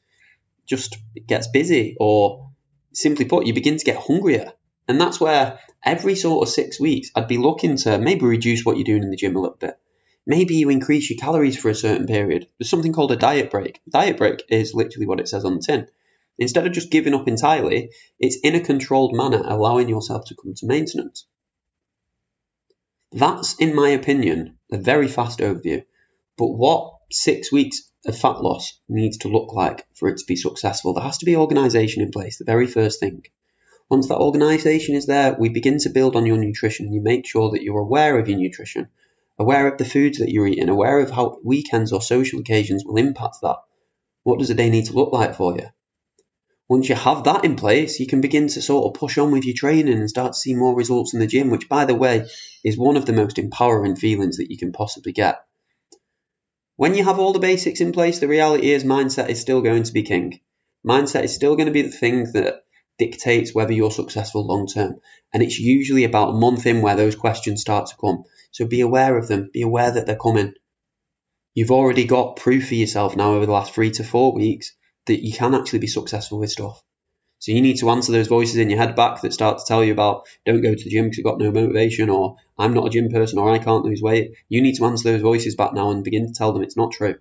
just 0.66 0.96
gets 1.26 1.48
busy, 1.48 1.96
or 2.00 2.50
simply 2.92 3.24
put, 3.24 3.46
you 3.46 3.54
begin 3.54 3.76
to 3.76 3.84
get 3.84 3.96
hungrier. 3.96 4.52
And 4.88 5.00
that's 5.00 5.20
where 5.20 5.58
every 5.84 6.14
sort 6.14 6.46
of 6.46 6.52
six 6.52 6.80
weeks, 6.80 7.10
I'd 7.14 7.28
be 7.28 7.38
looking 7.38 7.76
to 7.78 7.98
maybe 7.98 8.24
reduce 8.24 8.64
what 8.64 8.76
you're 8.76 8.84
doing 8.84 9.02
in 9.02 9.10
the 9.10 9.16
gym 9.16 9.36
a 9.36 9.40
little 9.40 9.56
bit 9.56 9.78
maybe 10.26 10.54
you 10.54 10.70
increase 10.70 11.10
your 11.10 11.18
calories 11.18 11.58
for 11.58 11.68
a 11.68 11.74
certain 11.74 12.06
period. 12.06 12.48
There's 12.58 12.70
something 12.70 12.92
called 12.92 13.12
a 13.12 13.16
diet 13.16 13.50
break. 13.50 13.80
Diet 13.88 14.16
break 14.16 14.42
is 14.48 14.74
literally 14.74 15.06
what 15.06 15.20
it 15.20 15.28
says 15.28 15.44
on 15.44 15.56
the 15.56 15.62
tin. 15.62 15.86
Instead 16.38 16.66
of 16.66 16.72
just 16.72 16.90
giving 16.90 17.14
up 17.14 17.28
entirely, 17.28 17.90
it's 18.18 18.38
in 18.42 18.54
a 18.54 18.60
controlled 18.60 19.14
manner, 19.14 19.42
allowing 19.44 19.88
yourself 19.88 20.24
to 20.26 20.34
come 20.34 20.54
to 20.54 20.66
maintenance. 20.66 21.26
That's, 23.14 23.54
in 23.60 23.76
my 23.76 23.90
opinion, 23.90 24.58
a 24.72 24.76
very 24.76 25.06
fast 25.06 25.38
overview. 25.38 25.84
But 26.36 26.48
what 26.48 26.96
six 27.12 27.52
weeks 27.52 27.88
of 28.04 28.18
fat 28.18 28.42
loss 28.42 28.80
needs 28.88 29.18
to 29.18 29.28
look 29.28 29.52
like 29.52 29.86
for 29.94 30.08
it 30.08 30.18
to 30.18 30.26
be 30.26 30.34
successful, 30.34 30.94
there 30.94 31.04
has 31.04 31.18
to 31.18 31.24
be 31.24 31.36
organisation 31.36 32.02
in 32.02 32.10
place, 32.10 32.38
the 32.38 32.44
very 32.44 32.66
first 32.66 32.98
thing. 32.98 33.22
Once 33.88 34.08
that 34.08 34.18
organisation 34.18 34.96
is 34.96 35.06
there, 35.06 35.36
we 35.38 35.48
begin 35.48 35.78
to 35.78 35.90
build 35.90 36.16
on 36.16 36.26
your 36.26 36.38
nutrition. 36.38 36.92
You 36.92 37.02
make 37.02 37.24
sure 37.24 37.52
that 37.52 37.62
you're 37.62 37.78
aware 37.78 38.18
of 38.18 38.28
your 38.28 38.38
nutrition, 38.38 38.88
aware 39.38 39.68
of 39.68 39.78
the 39.78 39.84
foods 39.84 40.18
that 40.18 40.32
you're 40.32 40.48
eating, 40.48 40.68
aware 40.68 40.98
of 40.98 41.12
how 41.12 41.38
weekends 41.44 41.92
or 41.92 42.02
social 42.02 42.40
occasions 42.40 42.84
will 42.84 42.96
impact 42.96 43.36
that. 43.42 43.58
What 44.24 44.40
does 44.40 44.50
a 44.50 44.54
day 44.54 44.70
need 44.70 44.86
to 44.86 44.94
look 44.94 45.12
like 45.12 45.36
for 45.36 45.54
you? 45.54 45.68
Once 46.66 46.88
you 46.88 46.94
have 46.94 47.24
that 47.24 47.44
in 47.44 47.56
place, 47.56 48.00
you 48.00 48.06
can 48.06 48.22
begin 48.22 48.48
to 48.48 48.62
sort 48.62 48.86
of 48.86 48.98
push 48.98 49.18
on 49.18 49.30
with 49.30 49.44
your 49.44 49.54
training 49.54 49.98
and 49.98 50.08
start 50.08 50.32
to 50.32 50.38
see 50.38 50.54
more 50.54 50.74
results 50.74 51.12
in 51.12 51.20
the 51.20 51.26
gym, 51.26 51.50
which, 51.50 51.68
by 51.68 51.84
the 51.84 51.94
way, 51.94 52.26
is 52.64 52.78
one 52.78 52.96
of 52.96 53.04
the 53.04 53.12
most 53.12 53.38
empowering 53.38 53.96
feelings 53.96 54.38
that 54.38 54.50
you 54.50 54.56
can 54.56 54.72
possibly 54.72 55.12
get. 55.12 55.44
When 56.76 56.94
you 56.94 57.04
have 57.04 57.18
all 57.18 57.34
the 57.34 57.38
basics 57.38 57.82
in 57.82 57.92
place, 57.92 58.18
the 58.18 58.28
reality 58.28 58.70
is 58.70 58.82
mindset 58.82 59.28
is 59.28 59.40
still 59.40 59.60
going 59.60 59.82
to 59.82 59.92
be 59.92 60.04
king. 60.04 60.40
Mindset 60.86 61.24
is 61.24 61.34
still 61.34 61.54
going 61.54 61.66
to 61.66 61.72
be 61.72 61.82
the 61.82 61.90
thing 61.90 62.32
that 62.32 62.64
dictates 62.98 63.54
whether 63.54 63.72
you're 63.72 63.90
successful 63.90 64.46
long 64.46 64.66
term. 64.66 65.00
And 65.34 65.42
it's 65.42 65.58
usually 65.58 66.04
about 66.04 66.30
a 66.30 66.38
month 66.38 66.64
in 66.66 66.80
where 66.80 66.96
those 66.96 67.14
questions 67.14 67.60
start 67.60 67.88
to 67.88 67.96
come. 68.00 68.24
So 68.52 68.66
be 68.66 68.80
aware 68.80 69.18
of 69.18 69.28
them, 69.28 69.50
be 69.52 69.62
aware 69.62 69.90
that 69.90 70.06
they're 70.06 70.16
coming. 70.16 70.54
You've 71.52 71.70
already 71.70 72.06
got 72.06 72.36
proof 72.36 72.68
for 72.68 72.74
yourself 72.74 73.16
now 73.16 73.34
over 73.34 73.44
the 73.44 73.52
last 73.52 73.74
three 73.74 73.90
to 73.92 74.04
four 74.04 74.32
weeks 74.32 74.72
that 75.06 75.24
you 75.24 75.32
can 75.32 75.54
actually 75.54 75.80
be 75.80 75.86
successful 75.86 76.38
with 76.38 76.50
stuff. 76.50 76.82
So 77.38 77.52
you 77.52 77.60
need 77.60 77.78
to 77.80 77.90
answer 77.90 78.12
those 78.12 78.28
voices 78.28 78.56
in 78.56 78.70
your 78.70 78.78
head 78.78 78.96
back 78.96 79.20
that 79.20 79.34
start 79.34 79.58
to 79.58 79.64
tell 79.66 79.84
you 79.84 79.92
about 79.92 80.26
don't 80.46 80.62
go 80.62 80.74
to 80.74 80.84
the 80.84 80.90
gym 80.90 81.04
because 81.04 81.18
you've 81.18 81.26
got 81.26 81.38
no 81.38 81.50
motivation 81.50 82.08
or 82.08 82.36
I'm 82.58 82.72
not 82.72 82.86
a 82.86 82.90
gym 82.90 83.10
person 83.10 83.38
or 83.38 83.50
I 83.50 83.58
can't 83.58 83.84
lose 83.84 84.00
weight. 84.00 84.32
You 84.48 84.62
need 84.62 84.76
to 84.76 84.86
answer 84.86 85.12
those 85.12 85.20
voices 85.20 85.54
back 85.54 85.74
now 85.74 85.90
and 85.90 86.02
begin 86.02 86.26
to 86.26 86.32
tell 86.32 86.52
them 86.52 86.62
it's 86.62 86.76
not 86.76 86.92
true. 86.92 87.16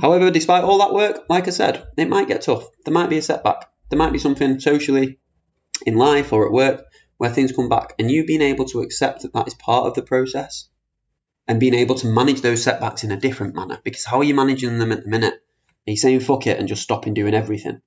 However, 0.00 0.30
despite 0.30 0.64
all 0.64 0.78
that 0.78 0.94
work, 0.94 1.26
like 1.28 1.46
I 1.46 1.50
said, 1.50 1.86
it 1.96 2.08
might 2.08 2.26
get 2.26 2.42
tough. 2.42 2.64
There 2.84 2.94
might 2.94 3.10
be 3.10 3.18
a 3.18 3.22
setback. 3.22 3.70
There 3.90 3.98
might 3.98 4.12
be 4.12 4.18
something 4.18 4.58
socially 4.58 5.18
in 5.86 5.96
life 5.96 6.32
or 6.32 6.46
at 6.46 6.52
work 6.52 6.86
where 7.18 7.30
things 7.30 7.52
come 7.52 7.68
back, 7.68 7.94
and 7.98 8.10
you 8.10 8.24
being 8.24 8.42
able 8.42 8.64
to 8.64 8.80
accept 8.80 9.22
that 9.22 9.32
that 9.34 9.46
is 9.46 9.54
part 9.54 9.86
of 9.86 9.94
the 9.94 10.02
process 10.02 10.68
and 11.46 11.60
being 11.60 11.74
able 11.74 11.94
to 11.96 12.08
manage 12.08 12.40
those 12.40 12.64
setbacks 12.64 13.04
in 13.04 13.12
a 13.12 13.20
different 13.20 13.54
manner. 13.54 13.78
Because 13.84 14.04
how 14.04 14.18
are 14.18 14.24
you 14.24 14.34
managing 14.34 14.78
them 14.78 14.90
at 14.90 15.04
the 15.04 15.08
minute? 15.08 15.34
You 15.86 15.96
saying 15.96 16.20
fuck 16.20 16.46
it 16.46 16.58
and 16.58 16.68
just 16.68 16.82
stopping 16.82 17.14
doing 17.14 17.34
everything? 17.34 17.80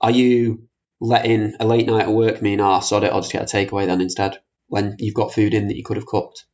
Are 0.00 0.10
you 0.10 0.68
letting 1.00 1.54
a 1.60 1.66
late 1.66 1.86
night 1.86 2.02
at 2.02 2.12
work 2.12 2.42
mean, 2.42 2.60
ah, 2.60 2.80
sod 2.80 3.04
it, 3.04 3.12
I'll 3.12 3.20
just 3.20 3.32
get 3.32 3.42
a 3.42 3.56
takeaway 3.56 3.86
then 3.86 4.00
instead, 4.00 4.40
when 4.68 4.96
you've 4.98 5.14
got 5.14 5.32
food 5.32 5.54
in 5.54 5.68
that 5.68 5.76
you 5.76 5.84
could 5.84 5.96
have 5.96 6.06
cooked? 6.06 6.44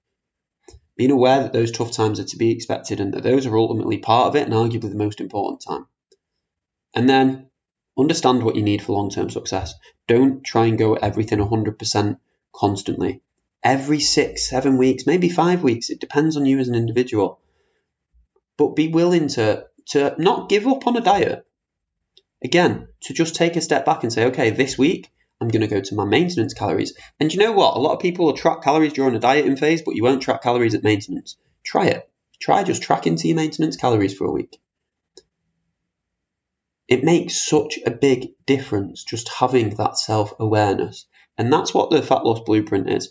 Being 0.97 1.11
aware 1.11 1.43
that 1.43 1.53
those 1.53 1.73
tough 1.73 1.93
times 1.93 2.21
are 2.21 2.25
to 2.25 2.37
be 2.37 2.51
expected 2.51 3.01
and 3.01 3.15
that 3.15 3.23
those 3.23 3.47
are 3.47 3.57
ultimately 3.57 3.99
part 3.99 4.29
of 4.29 4.37
it 4.37 4.45
and 4.45 4.53
arguably 4.53 4.91
the 4.91 4.95
most 4.95 5.21
important 5.21 5.63
time. 5.67 5.87
And 6.95 7.09
then 7.09 7.51
understand 7.99 8.43
what 8.43 8.57
you 8.57 8.63
need 8.63 8.83
for 8.83 8.93
long 8.93 9.11
term 9.11 9.31
success. 9.31 9.75
Don't 10.07 10.45
try 10.45 10.67
and 10.67 10.79
go 10.79 10.97
at 10.97 11.03
everything 11.03 11.39
100% 11.39 12.19
constantly. 12.55 13.23
Every 13.63 14.01
six, 14.01 14.49
seven 14.49 14.77
weeks, 14.79 15.07
maybe 15.07 15.29
five 15.29 15.63
weeks, 15.63 15.91
it 15.91 16.01
depends 16.01 16.37
on 16.37 16.47
you 16.47 16.59
as 16.59 16.69
an 16.69 16.75
individual. 16.75 17.40
But 18.61 18.77
be 18.77 18.89
willing 18.89 19.29
to, 19.29 19.65
to 19.93 20.15
not 20.19 20.51
give 20.51 20.67
up 20.67 20.87
on 20.87 20.95
a 20.95 21.01
diet. 21.01 21.47
Again, 22.45 22.89
to 23.05 23.15
just 23.15 23.35
take 23.35 23.57
a 23.57 23.63
step 23.63 23.87
back 23.87 24.03
and 24.03 24.13
say, 24.13 24.27
okay, 24.27 24.51
this 24.51 24.77
week 24.77 25.09
I'm 25.41 25.49
going 25.49 25.63
to 25.63 25.67
go 25.67 25.81
to 25.81 25.95
my 25.95 26.05
maintenance 26.05 26.53
calories. 26.53 26.93
And 27.19 27.33
you 27.33 27.39
know 27.39 27.53
what? 27.53 27.75
A 27.75 27.81
lot 27.81 27.95
of 27.95 28.01
people 28.01 28.27
will 28.27 28.35
track 28.35 28.61
calories 28.61 28.93
during 28.93 29.15
a 29.15 29.19
dieting 29.19 29.57
phase, 29.57 29.81
but 29.81 29.97
you 29.97 30.03
won't 30.03 30.21
track 30.21 30.43
calories 30.43 30.75
at 30.75 30.85
maintenance. 30.85 31.39
Try 31.65 31.87
it. 31.87 32.07
Try 32.39 32.63
just 32.63 32.83
tracking 32.83 33.17
to 33.17 33.29
your 33.29 33.37
maintenance 33.39 33.79
calories 33.79 34.15
for 34.15 34.27
a 34.27 34.31
week. 34.31 34.61
It 36.87 37.03
makes 37.03 37.41
such 37.41 37.79
a 37.87 37.91
big 37.91 38.35
difference 38.45 39.05
just 39.05 39.31
having 39.31 39.71
that 39.77 39.97
self 39.97 40.35
awareness. 40.39 41.07
And 41.39 41.51
that's 41.51 41.73
what 41.73 41.89
the 41.89 42.03
fat 42.03 42.27
loss 42.27 42.41
blueprint 42.41 42.91
is. 42.91 43.11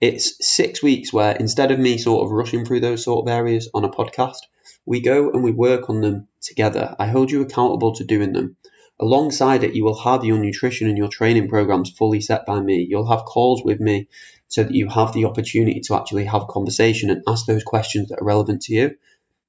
It's 0.00 0.36
six 0.40 0.82
weeks 0.82 1.12
where 1.12 1.36
instead 1.36 1.72
of 1.72 1.78
me 1.78 1.98
sort 1.98 2.24
of 2.24 2.30
rushing 2.30 2.64
through 2.64 2.80
those 2.80 3.04
sort 3.04 3.26
of 3.26 3.30
areas 3.30 3.68
on 3.74 3.84
a 3.84 3.90
podcast, 3.90 4.38
we 4.86 5.00
go 5.00 5.30
and 5.30 5.42
we 5.42 5.52
work 5.52 5.90
on 5.90 6.00
them 6.00 6.28
together. 6.40 6.94
I 6.98 7.06
hold 7.06 7.30
you 7.30 7.42
accountable 7.42 7.94
to 7.96 8.04
doing 8.04 8.32
them. 8.32 8.56
Alongside 9.00 9.62
it, 9.62 9.74
you 9.74 9.84
will 9.84 9.98
have 10.00 10.24
your 10.24 10.38
nutrition 10.38 10.88
and 10.88 10.98
your 10.98 11.08
training 11.08 11.48
programs 11.48 11.90
fully 11.90 12.20
set 12.20 12.46
by 12.46 12.60
me. 12.60 12.86
You'll 12.88 13.10
have 13.10 13.24
calls 13.24 13.62
with 13.64 13.80
me 13.80 14.08
so 14.48 14.64
that 14.64 14.74
you 14.74 14.88
have 14.88 15.12
the 15.12 15.26
opportunity 15.26 15.80
to 15.80 15.94
actually 15.94 16.24
have 16.24 16.48
conversation 16.48 17.10
and 17.10 17.22
ask 17.28 17.46
those 17.46 17.62
questions 17.62 18.08
that 18.08 18.20
are 18.20 18.26
relevant 18.26 18.62
to 18.62 18.74
you. 18.74 18.96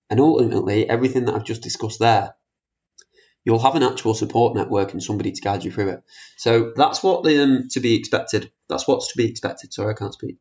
And 0.10 0.20
ultimately, 0.20 0.88
everything 0.88 1.26
that 1.26 1.36
I've 1.36 1.44
just 1.44 1.64
discussed 1.64 2.00
there 2.00 2.36
you'll 3.44 3.60
have 3.60 3.76
an 3.76 3.84
actual 3.84 4.14
support 4.14 4.56
network 4.56 4.94
and 4.94 5.02
somebody 5.02 5.32
to 5.32 5.42
guide 5.42 5.64
you 5.64 5.72
through 5.72 5.90
it. 5.90 6.04
So 6.38 6.74
that's 6.76 7.02
what 7.02 7.26
um, 7.26 7.68
to 7.72 7.80
be 7.80 7.96
expected. 7.96 8.52
That's 8.68 8.88
what's 8.88 9.12
to 9.12 9.18
be 9.18 9.26
expected. 9.26 9.74
Sorry, 9.74 9.94
I 9.94 9.98
can't 9.98 10.14
speak. 10.14 10.38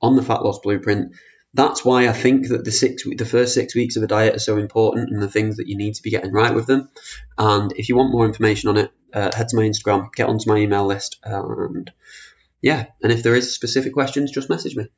On 0.00 0.16
the 0.16 0.22
fat 0.22 0.44
loss 0.44 0.60
blueprint, 0.60 1.14
that's 1.54 1.84
why 1.84 2.08
I 2.08 2.12
think 2.12 2.48
that 2.48 2.64
the 2.64 2.72
six 2.72 3.04
the 3.04 3.24
first 3.24 3.54
six 3.54 3.74
weeks 3.74 3.96
of 3.96 4.02
a 4.02 4.08
diet 4.08 4.34
are 4.34 4.40
so 4.40 4.58
important 4.58 5.10
and 5.10 5.22
the 5.22 5.30
things 5.30 5.56
that 5.56 5.68
you 5.68 5.76
need 5.76 5.94
to 5.94 6.02
be 6.02 6.10
getting 6.10 6.32
right 6.32 6.54
with 6.54 6.66
them. 6.66 6.90
And 7.38 7.72
if 7.76 7.88
you 7.88 7.96
want 7.96 8.12
more 8.12 8.26
information 8.26 8.68
on 8.70 8.76
it, 8.76 8.92
uh, 9.12 9.30
head 9.34 9.48
to 9.48 9.56
my 9.56 9.62
Instagram, 9.62 10.12
get 10.12 10.28
onto 10.28 10.50
my 10.50 10.56
email 10.56 10.84
list, 10.84 11.18
and 11.22 11.90
yeah. 12.60 12.86
And 13.02 13.12
if 13.12 13.22
there 13.22 13.36
is 13.36 13.54
specific 13.54 13.92
questions, 13.92 14.32
just 14.32 14.50
message 14.50 14.74
me. 14.74 14.88